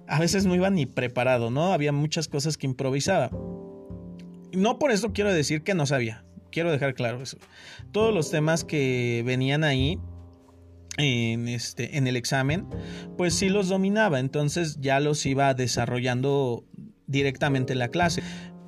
a 0.09 0.19
veces 0.19 0.45
no 0.45 0.55
iba 0.55 0.69
ni 0.69 0.85
preparado, 0.85 1.51
¿no? 1.51 1.71
Había 1.71 1.91
muchas 1.91 2.27
cosas 2.27 2.57
que 2.57 2.67
improvisaba. 2.67 3.29
No 4.51 4.79
por 4.79 4.91
eso 4.91 5.13
quiero 5.13 5.31
decir 5.31 5.61
que 5.61 5.75
no 5.75 5.85
sabía, 5.85 6.25
quiero 6.51 6.71
dejar 6.71 6.95
claro 6.95 7.21
eso. 7.21 7.37
Todos 7.91 8.13
los 8.13 8.31
temas 8.31 8.63
que 8.63 9.21
venían 9.25 9.63
ahí 9.63 9.99
en, 10.97 11.47
este, 11.47 11.97
en 11.97 12.07
el 12.07 12.15
examen, 12.15 12.67
pues 13.17 13.35
sí 13.35 13.49
los 13.49 13.69
dominaba, 13.69 14.19
entonces 14.19 14.79
ya 14.81 14.99
los 14.99 15.23
iba 15.27 15.53
desarrollando 15.53 16.65
directamente 17.05 17.73
en 17.73 17.79
la 17.79 17.89
clase. 17.89 18.23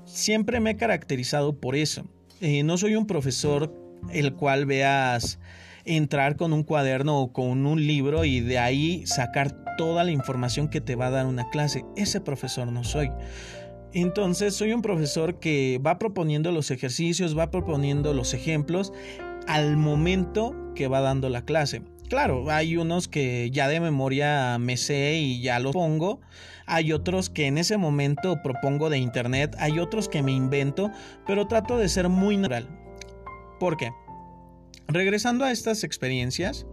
Siempre 0.06 0.60
me 0.60 0.71
he 0.71 0.77
caracterizado 0.77 1.60
por 1.60 1.75
eso. 1.75 2.06
Eh, 2.39 2.62
no 2.63 2.77
soy 2.77 2.95
un 2.95 3.08
profesor 3.08 3.73
el 4.12 4.34
cual 4.34 4.67
veas 4.67 5.39
entrar 5.86 6.36
con 6.36 6.54
un 6.54 6.63
cuaderno 6.63 7.20
o 7.20 7.34
con 7.34 7.65
un 7.65 7.86
libro 7.86 8.26
y 8.26 8.39
de 8.39 8.60
ahí 8.60 9.06
sacar 9.06 9.65
toda 9.78 10.04
la 10.04 10.12
información 10.12 10.67
que 10.67 10.82
te 10.82 10.96
va 10.96 11.08
a 11.08 11.12
dar 11.12 11.26
una 11.26 11.50
clase. 11.50 11.86
Ese 11.96 12.22
profesor 12.22 12.67
no 12.72 12.84
soy. 12.84 13.10
Entonces 13.94 14.56
soy 14.56 14.74
un 14.74 14.82
profesor 14.82 15.39
que 15.39 15.80
va 15.86 16.00
proponiendo 16.00 16.52
los 16.52 16.72
ejercicios, 16.72 17.38
va 17.38 17.52
proponiendo 17.52 18.13
los 18.13 18.34
ejemplos 18.34 18.94
al 19.48 19.76
momento 19.76 20.56
que 20.76 20.88
va 20.88 21.02
dando 21.02 21.30
la 21.30 21.44
clase. 21.44 21.82
Claro, 22.08 22.50
hay 22.52 22.76
unos 22.78 23.08
que 23.08 23.50
ya 23.52 23.67
de 23.67 23.80
memoria 23.80 24.58
me 24.60 24.76
sé 24.78 25.15
y 25.15 25.41
ya 25.41 25.60
los 25.60 25.72
pongo. 25.72 26.20
Hay 26.65 26.91
otros 26.94 27.30
que 27.30 27.48
en 27.48 27.58
ese 27.58 27.78
momento 27.78 28.41
propongo 28.41 28.89
de 28.89 28.98
internet. 28.98 29.56
Hay 29.60 29.80
otros 29.80 30.10
que 30.10 30.22
me 30.22 30.32
invento, 30.32 30.91
pero 31.26 31.48
trato 31.48 31.78
de 31.78 31.89
ser 31.89 32.10
muy 32.10 32.38
natural. 32.38 32.67
¿Por 33.60 33.78
qué? 33.78 33.91
Regresando 34.91 35.45
a 35.45 35.51
estas 35.51 35.86
experiencias, 35.86 36.65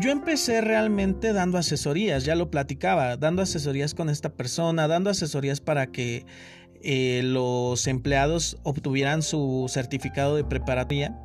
yo 0.00 0.10
empecé 0.10 0.60
realmente 0.60 1.32
dando 1.32 1.58
asesorías, 1.58 2.24
ya 2.24 2.34
lo 2.34 2.50
platicaba, 2.50 3.16
dando 3.16 3.42
asesorías 3.42 3.94
con 3.94 4.10
esta 4.10 4.30
persona, 4.30 4.88
dando 4.88 5.10
asesorías 5.10 5.60
para 5.60 5.86
que 5.86 6.26
eh, 6.82 7.20
los 7.22 7.86
empleados 7.86 8.58
obtuvieran 8.64 9.22
su 9.22 9.66
certificado 9.68 10.34
de 10.34 10.42
preparatoria. 10.42 11.16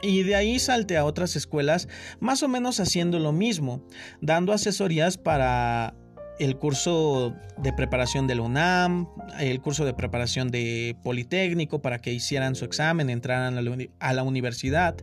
Y 0.00 0.22
de 0.22 0.36
ahí 0.36 0.60
salte 0.60 0.96
a 0.96 1.04
otras 1.04 1.34
escuelas 1.34 1.88
más 2.20 2.44
o 2.44 2.48
menos 2.48 2.78
haciendo 2.78 3.18
lo 3.18 3.32
mismo, 3.32 3.84
dando 4.20 4.52
asesorías 4.52 5.18
para 5.18 5.94
el 6.38 6.56
curso 6.56 7.34
de 7.58 7.72
preparación 7.72 8.26
de 8.26 8.34
la 8.34 8.42
UNAM, 8.42 9.08
el 9.38 9.60
curso 9.60 9.84
de 9.84 9.94
preparación 9.94 10.50
de 10.50 10.96
Politécnico 11.02 11.80
para 11.80 11.98
que 12.00 12.12
hicieran 12.12 12.54
su 12.54 12.64
examen, 12.64 13.10
entraran 13.10 13.56
a 14.00 14.12
la, 14.12 14.22
universidad. 14.22 14.96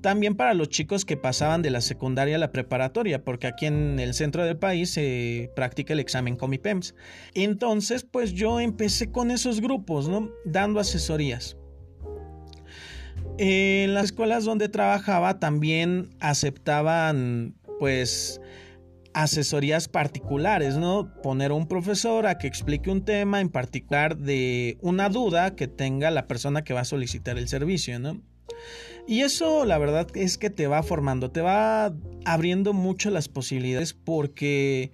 También 0.00 0.34
para 0.34 0.54
los 0.54 0.68
chicos 0.68 1.04
que 1.04 1.16
pasaban 1.16 1.62
de 1.62 1.70
la 1.70 1.80
secundaria 1.80 2.36
a 2.36 2.38
la 2.38 2.52
preparatoria, 2.52 3.24
porque 3.24 3.46
aquí 3.46 3.66
en 3.66 3.98
el 3.98 4.14
centro 4.14 4.44
del 4.44 4.56
país 4.56 4.90
se 4.90 5.50
practica 5.56 5.92
el 5.92 6.00
examen 6.00 6.36
Comipems. 6.36 6.94
Entonces, 7.34 8.04
pues 8.04 8.32
yo 8.32 8.60
empecé 8.60 9.10
con 9.10 9.30
esos 9.30 9.60
grupos, 9.60 10.08
¿no? 10.08 10.30
Dando 10.44 10.80
asesorías. 10.80 11.56
En 13.38 13.94
las 13.94 14.06
escuelas 14.06 14.44
donde 14.44 14.68
trabajaba 14.68 15.40
también 15.40 16.10
aceptaban 16.20 17.54
pues 17.80 18.40
asesorías 19.14 19.88
particulares, 19.88 20.76
¿no? 20.76 21.12
Poner 21.22 21.52
a 21.52 21.54
un 21.54 21.66
profesor 21.66 22.26
a 22.26 22.36
que 22.36 22.46
explique 22.46 22.90
un 22.90 23.04
tema 23.04 23.40
en 23.40 23.48
particular 23.48 24.16
de 24.16 24.76
una 24.82 25.08
duda 25.08 25.54
que 25.54 25.68
tenga 25.68 26.10
la 26.10 26.26
persona 26.26 26.64
que 26.64 26.74
va 26.74 26.80
a 26.80 26.84
solicitar 26.84 27.38
el 27.38 27.48
servicio, 27.48 27.98
¿no? 27.98 28.20
Y 29.06 29.20
eso 29.20 29.64
la 29.64 29.78
verdad 29.78 30.08
es 30.14 30.38
que 30.38 30.50
te 30.50 30.66
va 30.66 30.82
formando, 30.82 31.30
te 31.30 31.42
va 31.42 31.94
abriendo 32.24 32.72
mucho 32.72 33.10
las 33.10 33.28
posibilidades 33.28 33.92
porque 33.94 34.92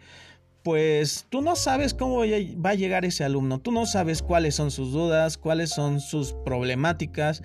pues 0.63 1.27
tú 1.31 1.41
no 1.41 1.57
sabes 1.57 1.95
cómo 1.95 2.19
va 2.19 2.71
a 2.71 2.75
llegar 2.75 3.05
ese 3.05 3.25
alumno, 3.25 3.61
tú 3.61 3.73
no 3.73 3.87
sabes 3.87 4.21
cuáles 4.23 4.55
son 4.55 4.71
sus 4.71 4.93
dudas, 4.93 5.39
cuáles 5.39 5.71
son 5.71 6.01
sus 6.01 6.35
problemáticas, 6.45 7.43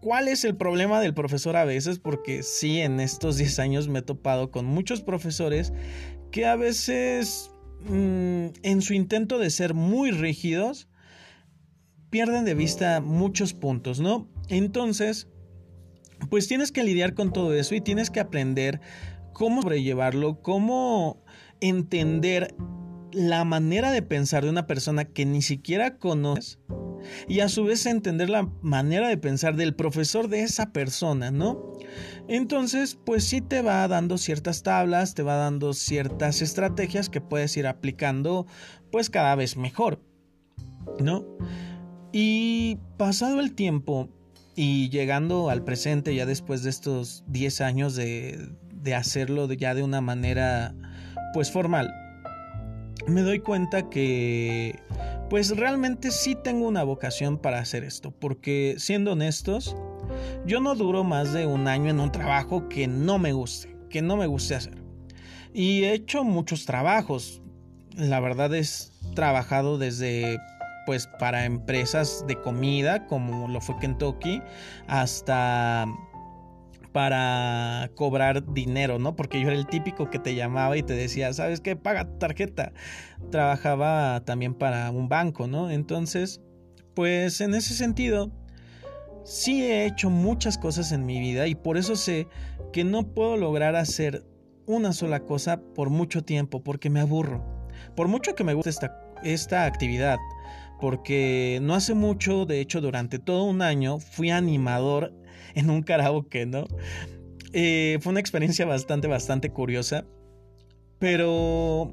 ¿Cuál 0.00 0.28
es 0.28 0.44
el 0.44 0.56
problema 0.56 1.00
del 1.00 1.12
profesor 1.12 1.56
a 1.56 1.64
veces? 1.64 1.98
Porque 1.98 2.42
sí, 2.42 2.80
en 2.80 3.00
estos 3.00 3.36
10 3.36 3.58
años 3.58 3.88
me 3.88 3.98
he 3.98 4.02
topado 4.02 4.50
con 4.50 4.64
muchos 4.64 5.00
profesores 5.00 5.72
que 6.30 6.46
a 6.46 6.54
veces, 6.54 7.50
mm, 7.88 8.46
en 8.62 8.82
su 8.82 8.94
intento 8.94 9.38
de 9.38 9.50
ser 9.50 9.74
muy 9.74 10.12
rígidos, 10.12 10.88
pierden 12.10 12.44
de 12.44 12.54
vista 12.54 13.00
muchos 13.00 13.54
puntos, 13.54 13.98
¿no? 13.98 14.28
Entonces, 14.48 15.26
pues 16.30 16.46
tienes 16.46 16.70
que 16.70 16.84
lidiar 16.84 17.14
con 17.14 17.32
todo 17.32 17.52
eso 17.54 17.74
y 17.74 17.80
tienes 17.80 18.10
que 18.10 18.20
aprender 18.20 18.80
cómo 19.32 19.62
sobrellevarlo, 19.62 20.40
cómo 20.42 21.24
entender 21.60 22.54
la 23.12 23.44
manera 23.44 23.90
de 23.90 24.02
pensar 24.02 24.44
de 24.44 24.50
una 24.50 24.66
persona 24.66 25.04
que 25.04 25.24
ni 25.24 25.42
siquiera 25.42 25.98
conoces 25.98 26.58
y 27.28 27.40
a 27.40 27.48
su 27.48 27.64
vez 27.64 27.86
entender 27.86 28.28
la 28.28 28.50
manera 28.62 29.08
de 29.08 29.16
pensar 29.16 29.56
del 29.56 29.74
profesor 29.74 30.28
de 30.28 30.42
esa 30.42 30.72
persona, 30.72 31.30
¿no? 31.30 31.72
Entonces, 32.28 32.98
pues 33.04 33.24
sí 33.24 33.40
te 33.40 33.62
va 33.62 33.86
dando 33.88 34.18
ciertas 34.18 34.62
tablas, 34.62 35.14
te 35.14 35.22
va 35.22 35.36
dando 35.36 35.72
ciertas 35.72 36.42
estrategias 36.42 37.08
que 37.08 37.20
puedes 37.20 37.56
ir 37.56 37.66
aplicando 37.66 38.46
pues 38.90 39.10
cada 39.10 39.34
vez 39.34 39.56
mejor, 39.56 40.02
¿no? 41.00 41.24
Y 42.12 42.78
pasado 42.96 43.40
el 43.40 43.54
tiempo 43.54 44.08
y 44.54 44.88
llegando 44.90 45.50
al 45.50 45.62
presente 45.64 46.14
ya 46.14 46.26
después 46.26 46.62
de 46.62 46.70
estos 46.70 47.24
10 47.28 47.60
años 47.60 47.94
de, 47.94 48.50
de 48.72 48.94
hacerlo 48.94 49.50
ya 49.52 49.74
de 49.74 49.82
una 49.82 50.00
manera 50.00 50.74
pues 51.32 51.52
formal, 51.52 51.92
me 53.06 53.22
doy 53.22 53.40
cuenta 53.40 53.88
que 53.88 54.78
pues 55.30 55.56
realmente 55.56 56.10
sí 56.10 56.34
tengo 56.34 56.66
una 56.66 56.82
vocación 56.84 57.38
para 57.38 57.58
hacer 57.58 57.84
esto, 57.84 58.10
porque 58.10 58.76
siendo 58.78 59.12
honestos, 59.12 59.76
yo 60.46 60.60
no 60.60 60.74
duro 60.74 61.04
más 61.04 61.32
de 61.32 61.46
un 61.46 61.68
año 61.68 61.90
en 61.90 62.00
un 62.00 62.10
trabajo 62.10 62.68
que 62.68 62.86
no 62.86 63.18
me 63.18 63.32
guste, 63.32 63.76
que 63.90 64.02
no 64.02 64.16
me 64.16 64.26
guste 64.26 64.54
hacer. 64.54 64.82
Y 65.52 65.84
he 65.84 65.92
hecho 65.92 66.24
muchos 66.24 66.64
trabajos. 66.64 67.42
la 67.94 68.20
verdad 68.20 68.54
es 68.54 68.92
trabajado 69.14 69.78
desde 69.78 70.38
pues 70.86 71.06
para 71.18 71.44
empresas 71.44 72.24
de 72.26 72.40
comida 72.40 73.06
como 73.06 73.48
lo 73.48 73.60
fue 73.60 73.76
Kentucky 73.78 74.40
hasta 74.86 75.84
para 76.98 77.92
cobrar 77.94 78.52
dinero, 78.52 78.98
¿no? 78.98 79.14
Porque 79.14 79.40
yo 79.40 79.46
era 79.46 79.56
el 79.56 79.68
típico 79.68 80.10
que 80.10 80.18
te 80.18 80.34
llamaba 80.34 80.76
y 80.76 80.82
te 80.82 80.94
decía, 80.94 81.32
¿sabes 81.32 81.60
qué? 81.60 81.76
Paga 81.76 82.18
tarjeta. 82.18 82.72
Trabajaba 83.30 84.24
también 84.24 84.52
para 84.52 84.90
un 84.90 85.08
banco, 85.08 85.46
¿no? 85.46 85.70
Entonces, 85.70 86.40
pues 86.94 87.40
en 87.40 87.54
ese 87.54 87.74
sentido, 87.74 88.32
sí 89.22 89.62
he 89.62 89.86
hecho 89.86 90.10
muchas 90.10 90.58
cosas 90.58 90.90
en 90.90 91.06
mi 91.06 91.20
vida 91.20 91.46
y 91.46 91.54
por 91.54 91.76
eso 91.76 91.94
sé 91.94 92.26
que 92.72 92.82
no 92.82 93.14
puedo 93.14 93.36
lograr 93.36 93.76
hacer 93.76 94.24
una 94.66 94.92
sola 94.92 95.20
cosa 95.20 95.60
por 95.76 95.90
mucho 95.90 96.24
tiempo 96.24 96.64
porque 96.64 96.90
me 96.90 96.98
aburro. 96.98 97.44
Por 97.94 98.08
mucho 98.08 98.34
que 98.34 98.42
me 98.42 98.54
guste 98.54 98.70
esta, 98.70 99.00
esta 99.22 99.66
actividad, 99.66 100.18
porque 100.80 101.60
no 101.62 101.76
hace 101.76 101.94
mucho, 101.94 102.44
de 102.44 102.60
hecho 102.60 102.80
durante 102.80 103.20
todo 103.20 103.44
un 103.44 103.62
año, 103.62 104.00
fui 104.00 104.30
animador 104.30 105.12
en 105.54 105.70
un 105.70 105.82
karaoke, 105.82 106.46
¿no? 106.46 106.66
Eh, 107.52 107.98
fue 108.00 108.10
una 108.10 108.20
experiencia 108.20 108.66
bastante, 108.66 109.08
bastante 109.08 109.50
curiosa, 109.50 110.04
pero 110.98 111.92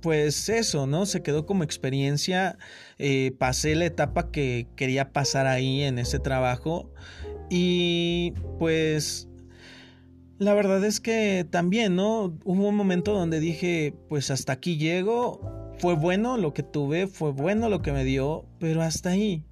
pues 0.00 0.48
eso, 0.48 0.86
¿no? 0.86 1.06
Se 1.06 1.22
quedó 1.22 1.46
como 1.46 1.64
experiencia, 1.64 2.58
eh, 2.98 3.32
pasé 3.38 3.74
la 3.74 3.86
etapa 3.86 4.30
que 4.30 4.66
quería 4.76 5.12
pasar 5.12 5.46
ahí 5.46 5.82
en 5.82 5.98
ese 5.98 6.18
trabajo 6.18 6.92
y 7.48 8.34
pues 8.58 9.28
la 10.38 10.52
verdad 10.52 10.84
es 10.84 11.00
que 11.00 11.46
también, 11.48 11.96
¿no? 11.96 12.36
Hubo 12.44 12.68
un 12.68 12.76
momento 12.76 13.14
donde 13.14 13.40
dije, 13.40 13.94
pues 14.08 14.30
hasta 14.30 14.52
aquí 14.52 14.76
llego, 14.76 15.40
fue 15.78 15.94
bueno 15.94 16.36
lo 16.36 16.52
que 16.52 16.62
tuve, 16.62 17.06
fue 17.06 17.32
bueno 17.32 17.68
lo 17.68 17.82
que 17.82 17.92
me 17.92 18.04
dio, 18.04 18.44
pero 18.58 18.82
hasta 18.82 19.10
ahí. 19.10 19.44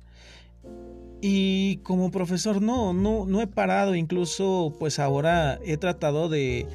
Y 1.22 1.76
como 1.85 2.11
profesor 2.11 2.61
no, 2.61 2.92
no, 2.92 3.24
no 3.26 3.40
he 3.40 3.46
parado, 3.46 3.94
incluso 3.94 4.74
pues 4.78 4.98
ahora 4.98 5.58
he 5.64 5.76
tratado 5.76 6.28
de 6.28 6.66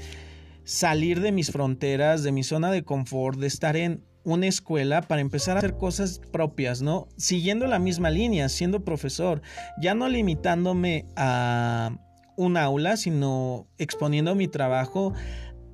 salir 0.63 1.19
de 1.19 1.31
mis 1.31 1.51
fronteras, 1.51 2.23
de 2.23 2.31
mi 2.31 2.43
zona 2.43 2.71
de 2.71 2.83
confort, 2.83 3.38
de 3.38 3.47
estar 3.47 3.75
en 3.75 4.03
una 4.23 4.47
escuela 4.47 5.01
para 5.01 5.21
empezar 5.21 5.55
a 5.55 5.60
hacer 5.60 5.77
cosas 5.77 6.19
propias, 6.31 6.81
¿no? 6.81 7.07
Siguiendo 7.17 7.67
la 7.67 7.79
misma 7.79 8.10
línea, 8.10 8.49
siendo 8.49 8.83
profesor, 8.83 9.41
ya 9.81 9.93
no 9.93 10.10
limitándome 10.10 11.05
a 11.15 11.91
un 12.36 12.57
aula, 12.57 12.97
sino 12.97 13.67
exponiendo 13.77 14.36
mi 14.36 14.47
trabajo 14.47 15.13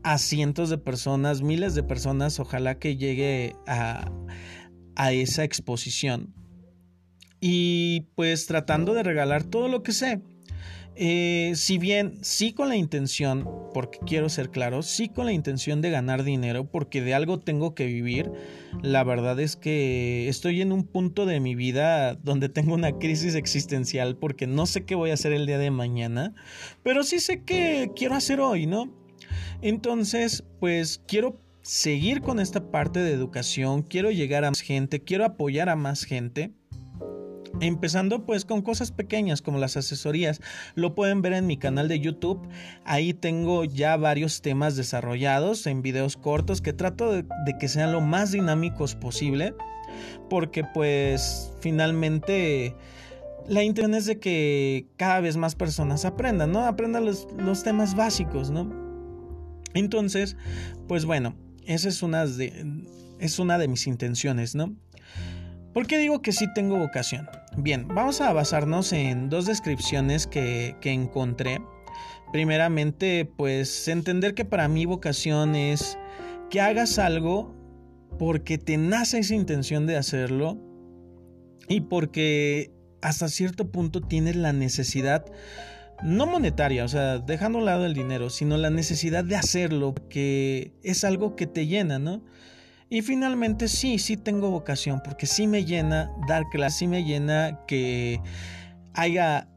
a 0.03 0.17
cientos 0.17 0.69
de 0.69 0.77
personas, 0.77 1.41
miles 1.41 1.75
de 1.75 1.83
personas, 1.83 2.39
ojalá 2.39 2.75
que 2.77 2.97
llegue 2.97 3.55
a, 3.65 4.11
esa 5.11 5.43
exposición. 5.43 6.33
Y 7.45 8.05
pues 8.15 8.45
tratando 8.45 8.93
de 8.93 9.03
regalar 9.03 9.43
todo 9.43 9.67
lo 9.67 9.83
que 9.83 9.91
sé. 9.91 10.21
Eh, 10.95 11.51
si 11.55 11.77
bien 11.77 12.19
sí 12.21 12.53
con 12.53 12.69
la 12.69 12.77
intención, 12.77 13.49
porque 13.73 13.99
quiero 14.07 14.29
ser 14.29 14.49
claro, 14.49 14.81
sí 14.81 15.09
con 15.09 15.25
la 15.25 15.33
intención 15.33 15.81
de 15.81 15.89
ganar 15.89 16.23
dinero, 16.23 16.63
porque 16.71 17.01
de 17.01 17.13
algo 17.13 17.41
tengo 17.41 17.75
que 17.75 17.85
vivir, 17.85 18.31
la 18.81 19.03
verdad 19.03 19.41
es 19.41 19.57
que 19.57 20.29
estoy 20.29 20.61
en 20.61 20.71
un 20.71 20.85
punto 20.85 21.25
de 21.25 21.41
mi 21.41 21.53
vida 21.53 22.15
donde 22.15 22.47
tengo 22.47 22.75
una 22.75 22.97
crisis 22.97 23.35
existencial 23.35 24.15
porque 24.15 24.47
no 24.47 24.65
sé 24.65 24.85
qué 24.85 24.95
voy 24.95 25.09
a 25.09 25.15
hacer 25.15 25.33
el 25.33 25.45
día 25.45 25.57
de 25.57 25.69
mañana, 25.69 26.33
pero 26.81 27.03
sí 27.03 27.19
sé 27.19 27.43
qué 27.43 27.91
quiero 27.93 28.15
hacer 28.15 28.39
hoy, 28.39 28.67
¿no? 28.67 28.89
Entonces, 29.61 30.45
pues 30.61 31.01
quiero 31.09 31.37
seguir 31.61 32.21
con 32.21 32.39
esta 32.39 32.71
parte 32.71 32.99
de 32.99 33.11
educación, 33.11 33.81
quiero 33.81 34.11
llegar 34.11 34.45
a 34.45 34.51
más 34.51 34.61
gente, 34.61 35.01
quiero 35.01 35.25
apoyar 35.25 35.67
a 35.67 35.75
más 35.75 36.05
gente. 36.05 36.53
Empezando 37.59 38.25
pues 38.25 38.45
con 38.45 38.61
cosas 38.61 38.91
pequeñas 38.91 39.41
como 39.41 39.59
las 39.59 39.77
asesorías. 39.77 40.41
Lo 40.75 40.95
pueden 40.95 41.21
ver 41.21 41.33
en 41.33 41.47
mi 41.47 41.57
canal 41.57 41.87
de 41.87 41.99
YouTube. 41.99 42.39
Ahí 42.83 43.13
tengo 43.13 43.63
ya 43.63 43.95
varios 43.95 44.41
temas 44.41 44.75
desarrollados 44.75 45.67
en 45.67 45.81
videos 45.81 46.17
cortos 46.17 46.61
que 46.61 46.73
trato 46.73 47.11
de, 47.11 47.25
que 47.59 47.67
sean 47.67 47.91
lo 47.91 48.01
más 48.01 48.31
dinámicos 48.31 48.95
posible. 48.95 49.53
Porque 50.29 50.63
pues 50.63 51.51
finalmente 51.61 52.75
la 53.47 53.63
intención 53.63 53.93
es 53.93 54.05
de 54.05 54.19
que 54.19 54.87
cada 54.97 55.19
vez 55.19 55.37
más 55.37 55.55
personas 55.55 56.05
aprendan, 56.05 56.51
¿no? 56.51 56.65
Aprendan 56.65 57.05
los, 57.05 57.27
los 57.37 57.63
temas 57.63 57.95
básicos, 57.95 58.49
¿no? 58.49 58.71
Entonces, 59.73 60.37
pues 60.87 61.05
bueno, 61.05 61.35
esa 61.65 61.89
es 61.89 62.03
una 62.03 62.25
de, 62.25 62.85
es 63.19 63.39
una 63.39 63.57
de 63.57 63.67
mis 63.67 63.87
intenciones, 63.87 64.55
¿no? 64.55 64.75
¿Por 65.73 65.87
qué 65.87 65.97
digo 65.97 66.21
que 66.21 66.31
sí 66.31 66.45
tengo 66.53 66.77
vocación? 66.77 67.27
Bien, 67.57 67.87
vamos 67.87 68.21
a 68.21 68.31
basarnos 68.31 68.93
en 68.93 69.29
dos 69.29 69.45
descripciones 69.47 70.27
que, 70.27 70.75
que 70.81 70.91
encontré. 70.91 71.61
Primeramente, 72.31 73.25
pues 73.25 73.87
entender 73.87 74.35
que 74.35 74.45
para 74.45 74.67
mí 74.67 74.85
vocación 74.85 75.55
es 75.55 75.97
que 76.49 76.61
hagas 76.61 76.99
algo 76.99 77.55
porque 78.19 78.57
te 78.57 78.77
nace 78.77 79.19
esa 79.19 79.33
intención 79.33 79.87
de 79.87 79.97
hacerlo 79.97 80.57
y 81.67 81.81
porque 81.81 82.71
hasta 83.01 83.27
cierto 83.27 83.71
punto 83.71 84.01
tienes 84.01 84.35
la 84.35 84.53
necesidad 84.53 85.25
no 86.03 86.25
monetaria, 86.25 86.83
o 86.83 86.87
sea, 86.87 87.19
dejando 87.19 87.59
a 87.59 87.63
lado 87.63 87.85
el 87.85 87.93
dinero, 87.93 88.29
sino 88.29 88.57
la 88.57 88.69
necesidad 88.69 89.23
de 89.23 89.35
hacerlo, 89.35 89.95
que 90.09 90.73
es 90.83 91.03
algo 91.03 91.35
que 91.35 91.47
te 91.47 91.65
llena, 91.65 91.97
¿no? 91.97 92.23
Y 92.93 93.01
finalmente 93.01 93.69
sí, 93.69 93.97
sí 93.97 94.17
tengo 94.17 94.51
vocación, 94.51 95.01
porque 95.03 95.25
sí 95.25 95.47
me 95.47 95.65
llena 95.65 96.11
dar 96.27 96.47
clases, 96.51 96.77
sí 96.77 96.87
me 96.87 97.03
llena 97.03 97.59
que 97.65 98.21
haya, 98.93 99.49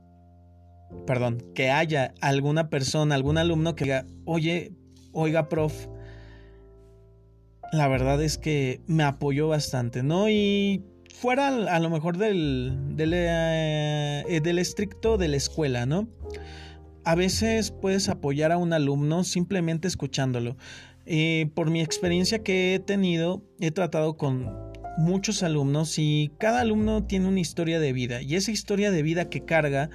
perdón, 1.06 1.44
que 1.54 1.70
haya 1.70 2.14
alguna 2.22 2.70
persona, 2.70 3.14
algún 3.14 3.36
alumno 3.36 3.74
que 3.74 3.84
diga, 3.84 4.06
oye, 4.24 4.72
oiga, 5.12 5.50
prof, 5.50 5.86
la 7.72 7.88
verdad 7.88 8.22
es 8.22 8.38
que 8.38 8.80
me 8.86 9.02
apoyó 9.02 9.48
bastante, 9.48 10.02
¿no? 10.02 10.30
Y 10.30 10.82
fuera 11.14 11.48
a 11.48 11.78
lo 11.78 11.90
mejor 11.90 12.16
del, 12.16 12.96
del, 12.96 13.12
eh, 13.14 14.40
del 14.42 14.58
estricto 14.58 15.18
de 15.18 15.28
la 15.28 15.36
escuela, 15.36 15.84
¿no? 15.84 16.08
A 17.04 17.14
veces 17.14 17.70
puedes 17.70 18.08
apoyar 18.08 18.50
a 18.50 18.56
un 18.56 18.72
alumno 18.72 19.24
simplemente 19.24 19.88
escuchándolo. 19.88 20.56
Eh, 21.06 21.50
por 21.54 21.70
mi 21.70 21.80
experiencia 21.80 22.42
que 22.42 22.74
he 22.74 22.78
tenido, 22.80 23.42
he 23.60 23.70
tratado 23.70 24.16
con 24.16 24.52
muchos 24.98 25.42
alumnos 25.42 25.98
y 25.98 26.32
cada 26.38 26.60
alumno 26.60 27.04
tiene 27.04 27.28
una 27.28 27.40
historia 27.40 27.78
de 27.78 27.92
vida 27.92 28.22
y 28.22 28.34
esa 28.34 28.50
historia 28.50 28.90
de 28.90 29.02
vida 29.02 29.28
que 29.28 29.44
carga 29.44 29.90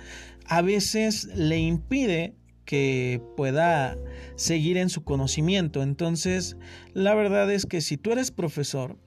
a 0.46 0.62
veces 0.62 1.26
le 1.36 1.58
impide 1.58 2.36
que 2.66 3.22
pueda 3.36 3.98
seguir 4.36 4.78
en 4.78 4.90
su 4.90 5.04
conocimiento. 5.04 5.84
Entonces, 5.84 6.56
la 6.94 7.14
verdad 7.16 7.52
es 7.52 7.66
que 7.66 7.82
si 7.82 7.98
tú 7.98 8.12
eres 8.12 8.32
profesor, 8.32 8.98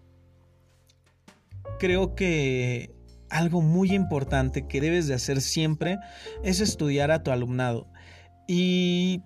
creo 1.79 2.15
que 2.15 2.91
algo 3.31 3.63
muy 3.63 3.93
importante 3.93 4.67
que 4.67 4.81
debes 4.81 5.07
de 5.07 5.15
hacer 5.15 5.41
siempre 5.41 5.99
es 6.43 6.61
estudiar 6.61 7.11
a 7.11 7.23
tu 7.23 7.31
alumnado. 7.31 7.89
Y 8.47 9.23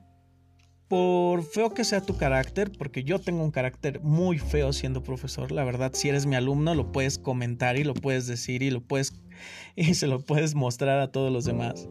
por 0.88 1.42
feo 1.44 1.74
que 1.74 1.85
sea 1.85 2.01
tu 2.01 2.16
carácter, 2.16 2.72
porque 2.77 3.05
yo 3.05 3.18
tengo 3.18 3.44
un 3.44 3.51
carácter 3.51 4.01
muy 4.01 4.38
feo 4.38 4.72
siendo 4.72 5.03
profesor, 5.03 5.53
la 5.53 5.62
verdad, 5.62 5.92
si 5.94 6.09
eres 6.09 6.24
mi 6.24 6.35
alumno 6.35 6.74
lo 6.74 6.90
puedes 6.90 7.18
comentar 7.18 7.77
y 7.79 7.85
lo 7.85 7.94
puedes 7.94 8.27
decir 8.27 8.62
y 8.62 8.70
lo 8.70 8.81
puedes 8.81 9.12
y 9.77 9.94
se 9.94 10.07
lo 10.07 10.20
puedes 10.20 10.55
mostrar 10.55 10.98
a 11.01 11.12
todos 11.12 11.31
los 11.31 11.44
demás. 11.44 11.88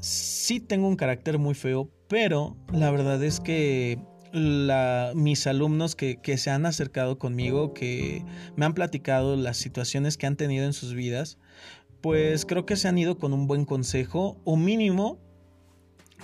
Sí 0.00 0.60
tengo 0.60 0.88
un 0.88 0.96
carácter 0.96 1.38
muy 1.38 1.54
feo, 1.54 1.90
pero 2.08 2.56
la 2.72 2.90
verdad 2.90 3.22
es 3.22 3.40
que 3.40 3.98
mis 5.14 5.46
alumnos 5.46 5.94
que, 5.94 6.16
que, 6.16 6.38
se 6.38 6.50
han 6.50 6.64
acercado 6.64 7.18
conmigo, 7.18 7.74
que 7.74 8.24
me 8.56 8.64
han 8.64 8.72
platicado 8.72 9.36
las 9.36 9.58
situaciones 9.58 10.16
que 10.16 10.26
han 10.26 10.36
tenido 10.36 10.64
en 10.64 10.72
sus 10.72 10.94
vidas, 10.94 11.38
pues 12.00 12.46
creo 12.46 12.64
que 12.64 12.76
se 12.76 12.88
han 12.88 12.96
ido 12.96 13.18
con 13.18 13.34
un 13.34 13.46
buen 13.46 13.66
consejo 13.66 14.40
o 14.44 14.56
mínimo 14.56 15.20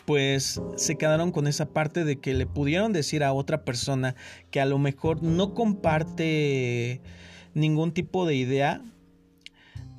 pues 0.04 0.60
se 0.76 0.96
quedaron 0.96 1.32
con 1.32 1.46
esa 1.46 1.66
parte 1.66 2.04
de 2.04 2.18
que 2.18 2.34
le 2.34 2.46
pudieron 2.46 2.92
decir 2.92 3.24
a 3.24 3.32
otra 3.32 3.64
persona 3.64 4.14
que 4.50 4.60
a 4.60 4.66
lo 4.66 4.78
mejor 4.78 5.22
no 5.22 5.54
comparte 5.54 7.00
ningún 7.54 7.92
tipo 7.92 8.26
de 8.26 8.34
idea 8.34 8.82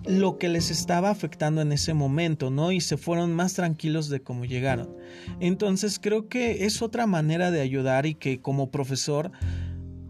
lo 0.06 0.38
que 0.38 0.48
les 0.48 0.72
estaba 0.72 1.10
afectando 1.10 1.62
en 1.62 1.72
ese 1.72 1.94
momento, 1.94 2.50
¿no? 2.50 2.72
Y 2.72 2.80
se 2.80 2.98
fueron 2.98 3.34
más 3.34 3.54
tranquilos 3.54 4.10
de 4.10 4.22
cómo 4.22 4.46
llegaron. 4.46 4.96
Entonces 5.40 6.00
creo 6.00 6.30
que 6.30 6.66
es 6.66 6.82
otra 6.82 7.06
manera 7.06 7.52
de 7.52 7.62
ayudar 7.62 8.06
y 8.06 8.16
que 8.16 8.40
como 8.40 8.72
profesor, 8.72 9.32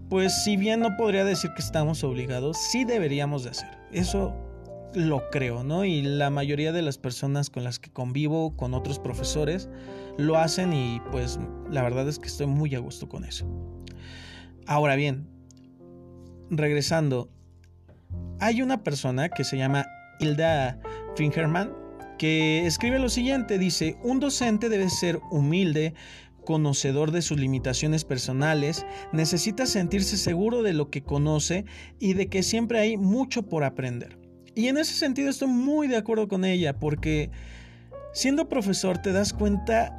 pues 0.10 0.44
si 0.44 0.58
bien 0.58 0.80
no 0.80 0.96
podría 0.96 1.26
decir 1.26 1.52
que 1.56 1.62
estamos 1.62 2.04
obligados, 2.04 2.58
sí 2.72 2.86
deberíamos 2.86 3.44
de 3.44 3.50
hacer. 3.50 3.70
Eso 3.92 4.36
lo 4.94 5.30
creo, 5.30 5.64
¿no? 5.64 5.86
Y 5.86 6.02
la 6.02 6.30
mayoría 6.30 6.72
de 6.72 6.82
las 6.82 6.98
personas 6.98 7.50
con 7.50 7.64
las 7.64 7.80
que 7.80 7.90
convivo, 7.90 8.56
con 8.56 8.74
otros 8.74 9.00
profesores, 9.00 9.70
lo 10.18 10.38
hacen 10.38 10.74
y 10.74 11.02
pues 11.12 11.40
la 11.70 11.84
verdad 11.84 12.08
es 12.08 12.20
que 12.20 12.28
estoy 12.28 12.48
muy 12.48 12.76
a 12.76 12.80
gusto 12.80 13.08
con 13.08 13.24
eso. 13.24 13.46
Ahora 14.66 14.96
bien, 14.96 15.28
regresando, 16.50 17.30
hay 18.40 18.62
una 18.62 18.84
persona 18.84 19.30
que 19.30 19.44
se 19.44 19.58
llama 19.58 19.86
Hilda 20.20 20.80
Fingerman 21.16 21.72
que 22.18 22.66
escribe 22.66 23.00
lo 23.00 23.10
siguiente, 23.10 23.58
dice, 23.58 23.98
un 24.04 24.20
docente 24.20 24.68
debe 24.68 24.90
ser 24.90 25.22
humilde, 25.32 25.94
conocedor 26.46 27.12
de 27.12 27.22
sus 27.22 27.40
limitaciones 27.40 28.04
personales, 28.04 28.86
necesita 29.14 29.66
sentirse 29.66 30.18
seguro 30.18 30.62
de 30.62 30.74
lo 30.74 30.90
que 30.90 31.02
conoce 31.02 31.64
y 31.98 32.14
de 32.14 32.28
que 32.28 32.44
siempre 32.44 32.80
hay 32.80 32.98
mucho 32.98 33.44
por 33.44 33.64
aprender. 33.64 34.19
Y 34.60 34.68
en 34.68 34.76
ese 34.76 34.94
sentido 34.94 35.30
estoy 35.30 35.48
muy 35.48 35.88
de 35.88 35.96
acuerdo 35.96 36.28
con 36.28 36.44
ella, 36.44 36.78
porque 36.78 37.32
siendo 38.12 38.50
profesor 38.50 38.98
te 38.98 39.14
das 39.14 39.32
cuenta 39.32 39.96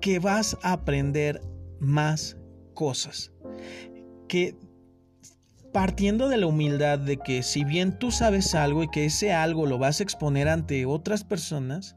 que 0.00 0.18
vas 0.18 0.58
a 0.64 0.72
aprender 0.72 1.40
más 1.78 2.36
cosas. 2.74 3.30
Que 4.26 4.56
partiendo 5.72 6.28
de 6.28 6.38
la 6.38 6.48
humildad 6.48 6.98
de 6.98 7.18
que 7.18 7.44
si 7.44 7.62
bien 7.62 7.96
tú 7.96 8.10
sabes 8.10 8.56
algo 8.56 8.82
y 8.82 8.88
que 8.88 9.04
ese 9.04 9.32
algo 9.32 9.64
lo 9.64 9.78
vas 9.78 10.00
a 10.00 10.02
exponer 10.02 10.48
ante 10.48 10.86
otras 10.86 11.22
personas, 11.22 11.94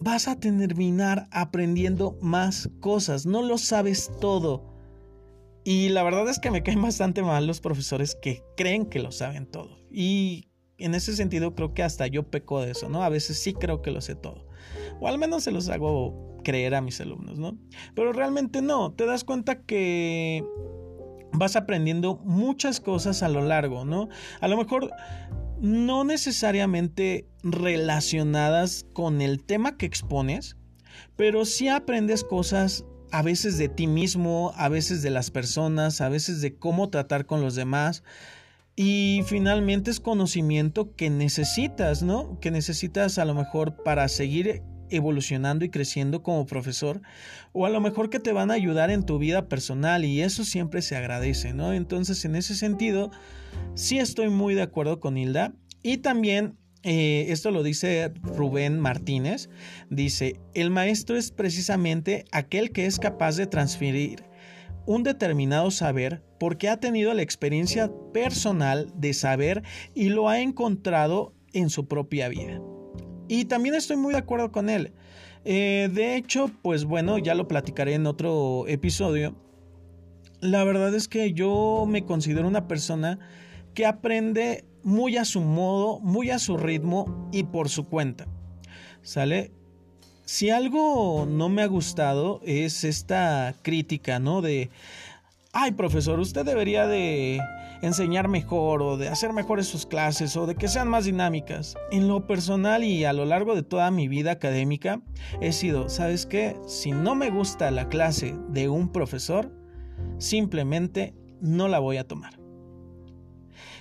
vas 0.00 0.26
a 0.26 0.40
terminar 0.40 1.28
aprendiendo 1.30 2.18
más 2.20 2.68
cosas, 2.80 3.26
no 3.26 3.42
lo 3.42 3.58
sabes 3.58 4.10
todo. 4.20 4.74
Y 5.62 5.90
la 5.90 6.02
verdad 6.02 6.28
es 6.28 6.40
que 6.40 6.50
me 6.50 6.64
caen 6.64 6.82
bastante 6.82 7.22
mal 7.22 7.46
los 7.46 7.60
profesores 7.60 8.16
que 8.20 8.42
creen 8.56 8.86
que 8.86 8.98
lo 8.98 9.12
saben 9.12 9.46
todo. 9.46 9.78
Y 9.92 10.47
en 10.78 10.94
ese 10.94 11.14
sentido 11.14 11.54
creo 11.54 11.74
que 11.74 11.82
hasta 11.82 12.06
yo 12.06 12.30
peco 12.30 12.60
de 12.62 12.70
eso, 12.70 12.88
¿no? 12.88 13.02
A 13.02 13.08
veces 13.08 13.38
sí 13.38 13.52
creo 13.52 13.82
que 13.82 13.90
lo 13.90 14.00
sé 14.00 14.14
todo. 14.14 14.46
O 15.00 15.08
al 15.08 15.18
menos 15.18 15.44
se 15.44 15.50
los 15.50 15.68
hago 15.68 16.38
creer 16.44 16.74
a 16.74 16.80
mis 16.80 17.00
alumnos, 17.00 17.38
¿no? 17.38 17.58
Pero 17.94 18.12
realmente 18.12 18.62
no, 18.62 18.92
te 18.92 19.04
das 19.06 19.24
cuenta 19.24 19.62
que 19.62 20.44
vas 21.32 21.56
aprendiendo 21.56 22.16
muchas 22.24 22.80
cosas 22.80 23.22
a 23.22 23.28
lo 23.28 23.42
largo, 23.42 23.84
¿no? 23.84 24.08
A 24.40 24.48
lo 24.48 24.56
mejor 24.56 24.90
no 25.60 26.04
necesariamente 26.04 27.26
relacionadas 27.42 28.86
con 28.92 29.20
el 29.20 29.42
tema 29.44 29.76
que 29.76 29.86
expones, 29.86 30.56
pero 31.16 31.44
sí 31.44 31.68
aprendes 31.68 32.24
cosas 32.24 32.84
a 33.10 33.22
veces 33.22 33.58
de 33.58 33.68
ti 33.68 33.86
mismo, 33.86 34.52
a 34.56 34.68
veces 34.68 35.02
de 35.02 35.10
las 35.10 35.30
personas, 35.30 36.00
a 36.00 36.08
veces 36.08 36.40
de 36.40 36.56
cómo 36.56 36.90
tratar 36.90 37.26
con 37.26 37.40
los 37.40 37.54
demás. 37.54 38.02
Y 38.80 39.22
finalmente 39.26 39.90
es 39.90 39.98
conocimiento 39.98 40.94
que 40.94 41.10
necesitas, 41.10 42.04
¿no? 42.04 42.38
Que 42.38 42.52
necesitas 42.52 43.18
a 43.18 43.24
lo 43.24 43.34
mejor 43.34 43.82
para 43.82 44.06
seguir 44.06 44.62
evolucionando 44.88 45.64
y 45.64 45.68
creciendo 45.68 46.22
como 46.22 46.46
profesor 46.46 47.02
o 47.52 47.66
a 47.66 47.70
lo 47.70 47.80
mejor 47.80 48.08
que 48.08 48.20
te 48.20 48.32
van 48.32 48.52
a 48.52 48.54
ayudar 48.54 48.92
en 48.92 49.02
tu 49.02 49.18
vida 49.18 49.48
personal 49.48 50.04
y 50.04 50.22
eso 50.22 50.44
siempre 50.44 50.80
se 50.80 50.94
agradece, 50.94 51.54
¿no? 51.54 51.72
Entonces 51.72 52.24
en 52.24 52.36
ese 52.36 52.54
sentido 52.54 53.10
sí 53.74 53.98
estoy 53.98 54.28
muy 54.28 54.54
de 54.54 54.62
acuerdo 54.62 55.00
con 55.00 55.18
Hilda 55.18 55.52
y 55.82 55.96
también 55.96 56.56
eh, 56.84 57.26
esto 57.30 57.50
lo 57.50 57.64
dice 57.64 58.12
Rubén 58.22 58.78
Martínez, 58.78 59.50
dice, 59.90 60.38
el 60.54 60.70
maestro 60.70 61.16
es 61.16 61.32
precisamente 61.32 62.26
aquel 62.30 62.70
que 62.70 62.86
es 62.86 63.00
capaz 63.00 63.36
de 63.36 63.48
transferir 63.48 64.27
un 64.88 65.02
determinado 65.02 65.70
saber 65.70 66.22
porque 66.40 66.70
ha 66.70 66.80
tenido 66.80 67.12
la 67.12 67.20
experiencia 67.20 67.92
personal 68.14 68.90
de 68.94 69.12
saber 69.12 69.62
y 69.94 70.08
lo 70.08 70.30
ha 70.30 70.40
encontrado 70.40 71.34
en 71.52 71.68
su 71.68 71.86
propia 71.86 72.30
vida. 72.30 72.58
Y 73.28 73.44
también 73.44 73.74
estoy 73.74 73.98
muy 73.98 74.12
de 74.14 74.20
acuerdo 74.20 74.50
con 74.50 74.70
él. 74.70 74.94
Eh, 75.44 75.90
de 75.92 76.16
hecho, 76.16 76.50
pues 76.62 76.86
bueno, 76.86 77.18
ya 77.18 77.34
lo 77.34 77.48
platicaré 77.48 77.92
en 77.92 78.06
otro 78.06 78.66
episodio. 78.66 79.36
La 80.40 80.64
verdad 80.64 80.94
es 80.94 81.06
que 81.06 81.34
yo 81.34 81.84
me 81.86 82.06
considero 82.06 82.48
una 82.48 82.66
persona 82.66 83.18
que 83.74 83.84
aprende 83.84 84.64
muy 84.84 85.18
a 85.18 85.26
su 85.26 85.42
modo, 85.42 86.00
muy 86.00 86.30
a 86.30 86.38
su 86.38 86.56
ritmo 86.56 87.28
y 87.30 87.42
por 87.42 87.68
su 87.68 87.88
cuenta. 87.88 88.26
¿Sale? 89.02 89.52
Si 90.28 90.50
algo 90.50 91.24
no 91.26 91.48
me 91.48 91.62
ha 91.62 91.66
gustado 91.66 92.42
es 92.44 92.84
esta 92.84 93.54
crítica, 93.62 94.18
¿no? 94.18 94.42
De, 94.42 94.68
ay 95.54 95.72
profesor, 95.72 96.20
usted 96.20 96.44
debería 96.44 96.86
de 96.86 97.40
enseñar 97.80 98.28
mejor 98.28 98.82
o 98.82 98.98
de 98.98 99.08
hacer 99.08 99.32
mejores 99.32 99.68
sus 99.68 99.86
clases 99.86 100.36
o 100.36 100.46
de 100.46 100.54
que 100.54 100.68
sean 100.68 100.86
más 100.86 101.06
dinámicas. 101.06 101.76
En 101.90 102.08
lo 102.08 102.26
personal 102.26 102.84
y 102.84 103.06
a 103.06 103.14
lo 103.14 103.24
largo 103.24 103.54
de 103.54 103.62
toda 103.62 103.90
mi 103.90 104.06
vida 104.06 104.32
académica 104.32 105.00
he 105.40 105.52
sido, 105.52 105.88
¿sabes 105.88 106.26
qué? 106.26 106.56
Si 106.66 106.92
no 106.92 107.14
me 107.14 107.30
gusta 107.30 107.70
la 107.70 107.88
clase 107.88 108.36
de 108.50 108.68
un 108.68 108.92
profesor, 108.92 109.50
simplemente 110.18 111.14
no 111.40 111.68
la 111.68 111.78
voy 111.78 111.96
a 111.96 112.06
tomar. 112.06 112.38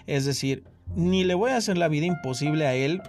Es 0.05 0.23
decir, 0.23 0.63
ni 0.95 1.25
le 1.25 1.33
voy 1.33 1.51
a 1.51 1.57
hacer 1.57 1.77
la 1.77 1.89
vida 1.89 2.05
imposible 2.05 2.65
a 2.65 2.73
él, 2.73 3.01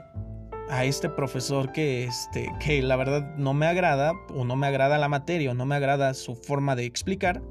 a 0.70 0.84
este 0.84 1.08
profesor 1.08 1.72
que, 1.72 2.04
este, 2.04 2.52
que 2.60 2.82
la 2.82 2.96
verdad 2.96 3.34
no 3.36 3.54
me 3.54 3.66
agrada, 3.66 4.12
o 4.34 4.44
no 4.44 4.56
me 4.56 4.66
agrada 4.66 4.98
la 4.98 5.08
materia, 5.08 5.50
o 5.50 5.54
no 5.54 5.66
me 5.66 5.76
agrada 5.76 6.14
su 6.14 6.34
forma 6.34 6.76
de 6.76 6.84
explicar, 6.84 7.42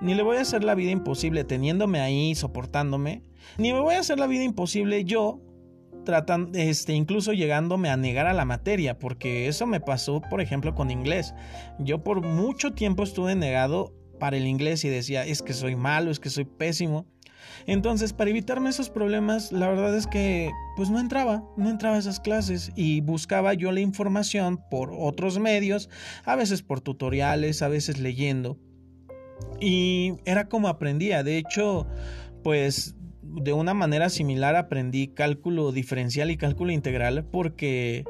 ni 0.00 0.14
le 0.14 0.22
voy 0.22 0.36
a 0.38 0.42
hacer 0.42 0.64
la 0.64 0.74
vida 0.74 0.90
imposible 0.90 1.44
teniéndome 1.44 2.00
ahí, 2.00 2.34
soportándome, 2.34 3.22
ni 3.58 3.72
me 3.72 3.80
voy 3.80 3.94
a 3.94 4.00
hacer 4.00 4.18
la 4.18 4.26
vida 4.26 4.44
imposible 4.44 5.04
yo 5.04 5.40
tratando, 6.04 6.58
este, 6.58 6.94
incluso 6.94 7.32
llegándome 7.32 7.90
a 7.90 7.96
negar 7.96 8.26
a 8.26 8.32
la 8.32 8.44
materia, 8.44 8.98
porque 8.98 9.48
eso 9.48 9.66
me 9.66 9.80
pasó, 9.80 10.20
por 10.22 10.40
ejemplo, 10.40 10.74
con 10.74 10.90
inglés. 10.90 11.34
Yo 11.78 12.02
por 12.02 12.22
mucho 12.22 12.72
tiempo 12.72 13.02
estuve 13.02 13.34
negado 13.34 13.92
para 14.18 14.36
el 14.36 14.46
inglés 14.46 14.84
y 14.84 14.88
decía, 14.88 15.24
es 15.24 15.42
que 15.42 15.52
soy 15.52 15.76
malo, 15.76 16.10
es 16.10 16.20
que 16.20 16.30
soy 16.30 16.44
pésimo. 16.44 17.06
Entonces, 17.66 18.12
para 18.12 18.30
evitarme 18.30 18.70
esos 18.70 18.90
problemas, 18.90 19.52
la 19.52 19.68
verdad 19.68 19.96
es 19.96 20.06
que 20.06 20.50
pues 20.76 20.90
no 20.90 20.98
entraba, 20.98 21.44
no 21.56 21.70
entraba 21.70 21.96
a 21.96 21.98
esas 21.98 22.20
clases 22.20 22.72
y 22.76 23.00
buscaba 23.00 23.54
yo 23.54 23.72
la 23.72 23.80
información 23.80 24.60
por 24.70 24.92
otros 24.96 25.38
medios, 25.38 25.90
a 26.24 26.36
veces 26.36 26.62
por 26.62 26.80
tutoriales, 26.80 27.62
a 27.62 27.68
veces 27.68 27.98
leyendo. 27.98 28.58
Y 29.60 30.14
era 30.24 30.48
como 30.48 30.68
aprendía. 30.68 31.22
De 31.22 31.38
hecho, 31.38 31.86
pues 32.42 32.94
de 33.22 33.52
una 33.52 33.74
manera 33.74 34.08
similar 34.08 34.56
aprendí 34.56 35.08
cálculo 35.08 35.72
diferencial 35.72 36.30
y 36.30 36.36
cálculo 36.36 36.72
integral 36.72 37.24
porque 37.24 38.04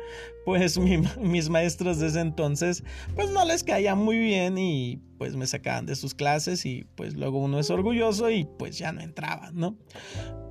pues 0.51 0.79
mis 0.79 1.49
maestros 1.49 2.01
desde 2.01 2.21
entonces 2.21 2.83
pues 3.15 3.31
no 3.31 3.45
les 3.45 3.63
caía 3.63 3.95
muy 3.95 4.19
bien 4.19 4.59
y 4.59 5.01
pues 5.17 5.37
me 5.37 5.47
sacaban 5.47 5.87
de 5.87 5.95
sus 5.95 6.13
clases 6.13 6.67
y 6.67 6.89
pues 6.97 7.15
luego 7.15 7.39
uno 7.39 7.61
es 7.61 7.71
orgulloso 7.71 8.31
y 8.31 8.49
pues 8.59 8.77
ya 8.77 8.91
no 8.91 9.01
entraba, 9.01 9.53
¿no? 9.53 9.77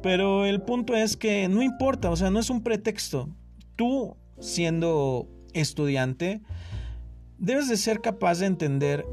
Pero 0.02 0.46
el 0.46 0.62
punto 0.62 0.96
es 0.96 1.18
que 1.18 1.50
no 1.50 1.62
importa, 1.62 2.10
o 2.12 2.16
sea, 2.16 2.30
no 2.30 2.40
es 2.40 2.50
un 2.50 2.64
pretexto. 2.64 3.28
Tú 3.76 4.16
siendo 4.40 5.28
estudiante 5.52 6.42
debes 7.38 7.68
de 7.68 7.76
ser 7.76 8.00
capaz 8.00 8.40
de 8.40 8.46
entender 8.46 9.06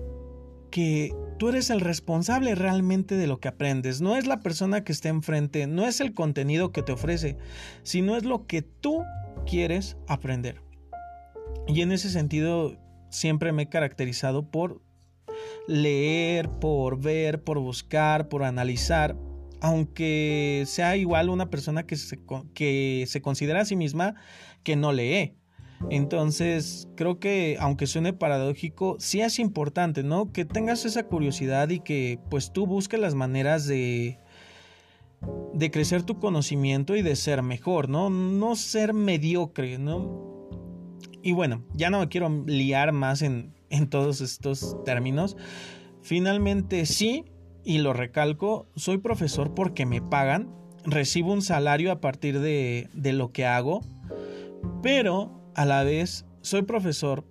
que 0.70 1.12
tú 1.36 1.48
eres 1.48 1.70
el 1.70 1.80
responsable 1.80 2.54
realmente 2.54 3.16
de 3.16 3.26
lo 3.26 3.40
que 3.40 3.48
aprendes. 3.48 4.00
No 4.00 4.14
es 4.14 4.28
la 4.28 4.38
persona 4.38 4.84
que 4.84 4.92
está 4.92 5.08
enfrente, 5.08 5.66
no 5.66 5.84
es 5.84 6.00
el 6.00 6.14
contenido 6.14 6.70
que 6.70 6.84
te 6.84 6.92
ofrece, 6.92 7.38
sino 7.82 8.16
es 8.16 8.24
lo 8.24 8.46
que 8.46 8.62
tú 8.62 9.02
quieres 9.46 9.96
aprender. 10.06 10.65
Y 11.66 11.80
en 11.80 11.92
ese 11.92 12.10
sentido 12.10 12.76
siempre 13.10 13.52
me 13.52 13.64
he 13.64 13.68
caracterizado 13.68 14.50
por 14.50 14.82
leer, 15.66 16.48
por 16.48 17.00
ver, 17.00 17.42
por 17.42 17.58
buscar, 17.58 18.28
por 18.28 18.44
analizar, 18.44 19.16
aunque 19.60 20.64
sea 20.66 20.96
igual 20.96 21.28
una 21.28 21.50
persona 21.50 21.84
que 21.84 21.96
se, 21.96 22.20
que 22.54 23.04
se 23.06 23.20
considera 23.20 23.60
a 23.60 23.64
sí 23.64 23.76
misma 23.76 24.14
que 24.62 24.76
no 24.76 24.92
lee. 24.92 25.34
Entonces, 25.90 26.88
creo 26.96 27.18
que 27.18 27.58
aunque 27.60 27.86
suene 27.86 28.12
paradójico, 28.12 28.96
sí 28.98 29.20
es 29.20 29.38
importante, 29.38 30.02
¿no? 30.02 30.32
Que 30.32 30.44
tengas 30.44 30.84
esa 30.86 31.04
curiosidad 31.04 31.68
y 31.68 31.80
que 31.80 32.18
pues 32.30 32.52
tú 32.52 32.66
busques 32.66 32.98
las 32.98 33.14
maneras 33.14 33.66
de 33.66 34.18
de 35.54 35.70
crecer 35.70 36.02
tu 36.02 36.18
conocimiento 36.18 36.96
y 36.96 37.02
de 37.02 37.16
ser 37.16 37.42
mejor, 37.42 37.88
¿no? 37.88 38.10
No 38.10 38.54
ser 38.56 38.92
mediocre, 38.92 39.78
¿no? 39.78 40.35
Y 41.26 41.32
bueno, 41.32 41.64
ya 41.74 41.90
no 41.90 41.98
me 41.98 42.08
quiero 42.08 42.44
liar 42.46 42.92
más 42.92 43.20
en, 43.20 43.52
en 43.68 43.90
todos 43.90 44.20
estos 44.20 44.76
términos. 44.84 45.36
Finalmente 46.00 46.86
sí, 46.86 47.24
y 47.64 47.78
lo 47.78 47.92
recalco, 47.92 48.68
soy 48.76 48.98
profesor 48.98 49.52
porque 49.52 49.86
me 49.86 50.00
pagan, 50.00 50.54
recibo 50.84 51.32
un 51.32 51.42
salario 51.42 51.90
a 51.90 52.00
partir 52.00 52.38
de, 52.38 52.88
de 52.92 53.12
lo 53.12 53.32
que 53.32 53.44
hago, 53.44 53.80
pero 54.84 55.50
a 55.56 55.64
la 55.64 55.82
vez 55.82 56.26
soy 56.42 56.62
profesor 56.62 57.24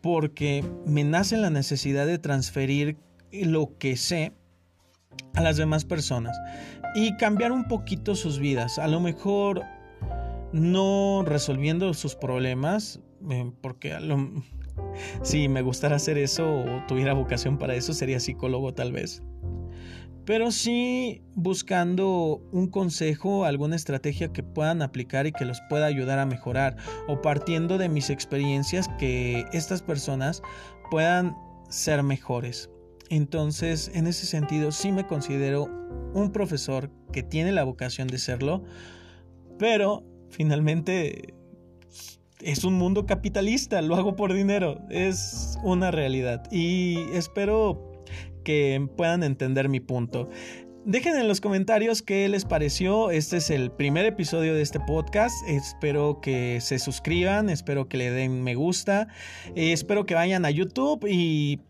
porque 0.00 0.64
me 0.84 1.04
nace 1.04 1.36
la 1.36 1.50
necesidad 1.50 2.08
de 2.08 2.18
transferir 2.18 2.96
lo 3.30 3.78
que 3.78 3.96
sé 3.96 4.32
a 5.34 5.40
las 5.40 5.56
demás 5.56 5.84
personas 5.84 6.36
y 6.96 7.16
cambiar 7.16 7.52
un 7.52 7.68
poquito 7.68 8.16
sus 8.16 8.40
vidas. 8.40 8.80
A 8.80 8.88
lo 8.88 8.98
mejor 8.98 9.62
no 10.54 11.24
resolviendo 11.26 11.92
sus 11.94 12.14
problemas, 12.14 13.00
eh, 13.28 13.50
porque 13.60 13.98
si 15.22 15.48
me 15.48 15.62
gustara 15.62 15.96
hacer 15.96 16.16
eso 16.16 16.48
o 16.48 16.86
tuviera 16.86 17.12
vocación 17.12 17.58
para 17.58 17.74
eso, 17.74 17.92
sería 17.92 18.20
psicólogo 18.20 18.72
tal 18.72 18.92
vez. 18.92 19.20
pero 20.24 20.52
sí 20.52 21.22
buscando 21.34 22.40
un 22.52 22.68
consejo, 22.68 23.44
alguna 23.44 23.76
estrategia 23.76 24.32
que 24.32 24.42
puedan 24.42 24.80
aplicar 24.80 25.26
y 25.26 25.32
que 25.32 25.44
los 25.44 25.60
pueda 25.68 25.86
ayudar 25.86 26.18
a 26.18 26.24
mejorar 26.24 26.76
o 27.08 27.20
partiendo 27.20 27.76
de 27.76 27.90
mis 27.90 28.08
experiencias 28.08 28.88
que 28.98 29.44
estas 29.52 29.82
personas 29.82 30.40
puedan 30.90 31.36
ser 31.68 32.02
mejores. 32.04 32.70
Entonces, 33.10 33.90
en 33.92 34.06
ese 34.06 34.24
sentido, 34.24 34.70
sí 34.72 34.92
me 34.92 35.06
considero 35.06 35.64
un 36.14 36.30
profesor 36.32 36.90
que 37.12 37.22
tiene 37.22 37.52
la 37.52 37.64
vocación 37.64 38.08
de 38.08 38.18
serlo, 38.18 38.62
pero 39.58 40.04
finalmente 40.34 41.34
es 42.40 42.64
un 42.64 42.74
mundo 42.74 43.06
capitalista, 43.06 43.80
lo 43.80 43.94
hago 43.94 44.16
por 44.16 44.34
dinero, 44.34 44.80
es 44.90 45.58
una 45.62 45.90
realidad 45.90 46.42
y 46.52 46.98
espero 47.12 48.02
que 48.44 48.86
puedan 48.96 49.22
entender 49.22 49.68
mi 49.68 49.80
punto. 49.80 50.28
Dejen 50.86 51.16
en 51.16 51.28
los 51.28 51.40
comentarios 51.40 52.02
qué 52.02 52.28
les 52.28 52.44
pareció. 52.44 53.10
Este 53.10 53.38
es 53.38 53.48
el 53.48 53.70
primer 53.70 54.04
episodio 54.04 54.52
de 54.54 54.60
este 54.60 54.80
podcast. 54.80 55.34
Espero 55.48 56.20
que 56.20 56.60
se 56.60 56.78
suscriban, 56.78 57.48
espero 57.48 57.88
que 57.88 57.96
le 57.96 58.10
den 58.10 58.42
me 58.42 58.54
gusta, 58.54 59.08
espero 59.54 60.04
que 60.04 60.12
vayan 60.12 60.44
a 60.44 60.50
YouTube 60.50 61.06
y 61.10 61.60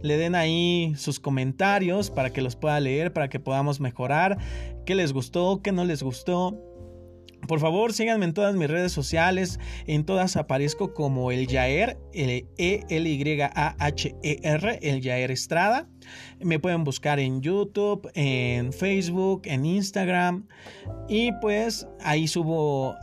le 0.00 0.16
den 0.16 0.34
ahí 0.34 0.94
sus 0.96 1.20
comentarios 1.20 2.10
para 2.10 2.30
que 2.30 2.40
los 2.40 2.56
pueda 2.56 2.80
leer, 2.80 3.12
para 3.12 3.28
que 3.28 3.38
podamos 3.38 3.78
mejorar, 3.78 4.38
qué 4.86 4.94
les 4.94 5.12
gustó, 5.12 5.60
qué 5.62 5.70
no 5.72 5.84
les 5.84 6.02
gustó. 6.02 6.71
Por 7.46 7.58
favor, 7.58 7.92
síganme 7.92 8.24
en 8.24 8.34
todas 8.34 8.54
mis 8.54 8.70
redes 8.70 8.92
sociales. 8.92 9.58
En 9.86 10.04
todas 10.04 10.36
aparezco 10.36 10.94
como 10.94 11.32
el 11.32 11.48
Yaer, 11.48 11.98
el 12.12 12.46
E-L-Y-A-H-E-R, 12.56 13.98
el 14.80 15.00
Yaer 15.00 15.32
Estrada. 15.32 15.88
Me 16.40 16.60
pueden 16.60 16.84
buscar 16.84 17.18
en 17.18 17.42
YouTube, 17.42 18.08
en 18.14 18.72
Facebook, 18.72 19.42
en 19.46 19.64
Instagram. 19.64 20.46
Y 21.08 21.32
pues 21.40 21.88
ahí 22.00 22.28
subo, 22.28 22.94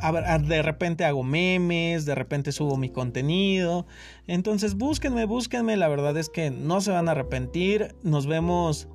de 0.47 0.61
repente 0.61 1.03
hago 1.03 1.23
memes, 1.23 2.05
de 2.05 2.15
repente 2.15 2.53
subo 2.53 2.77
mi 2.77 2.89
contenido. 2.89 3.87
Entonces 4.25 4.75
búsquenme, 4.75 5.25
búsquenme. 5.25 5.75
La 5.75 5.89
verdad 5.89 6.15
es 6.17 6.29
que 6.29 6.49
no 6.49 6.79
se 6.79 6.91
van 6.91 7.09
a 7.09 7.11
arrepentir. 7.11 7.93
Nos 8.03 8.25
vemos 8.25 8.87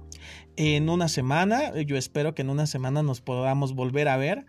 en 0.57 0.89
una 0.89 1.09
semana. 1.09 1.79
Yo 1.83 1.99
espero 1.99 2.35
que 2.35 2.41
en 2.43 2.49
una 2.51 2.67
semana 2.67 3.03
nos 3.03 3.21
podamos 3.21 3.75
volver 3.75 4.09
a 4.09 4.17
ver 4.17 4.47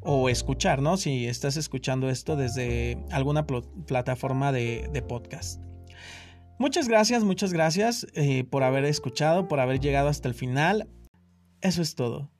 o 0.00 0.28
escuchar, 0.28 0.82
¿no? 0.82 0.96
Si 0.96 1.26
estás 1.26 1.56
escuchando 1.56 2.08
esto 2.08 2.36
desde 2.36 2.98
alguna 3.10 3.46
plataforma 3.46 4.52
de, 4.52 5.04
podcast. 5.08 5.60
Muchas 6.58 6.88
gracias, 6.88 7.24
muchas 7.24 7.52
gracias 7.52 8.06
eh, 8.14 8.44
por 8.44 8.62
haber 8.62 8.84
escuchado, 8.84 9.48
por 9.48 9.60
haber 9.60 9.80
llegado 9.80 10.08
hasta 10.08 10.28
el 10.28 10.34
final. 10.34 10.88
Eso 11.60 11.82
es 11.82 11.94
todo. 11.94 12.30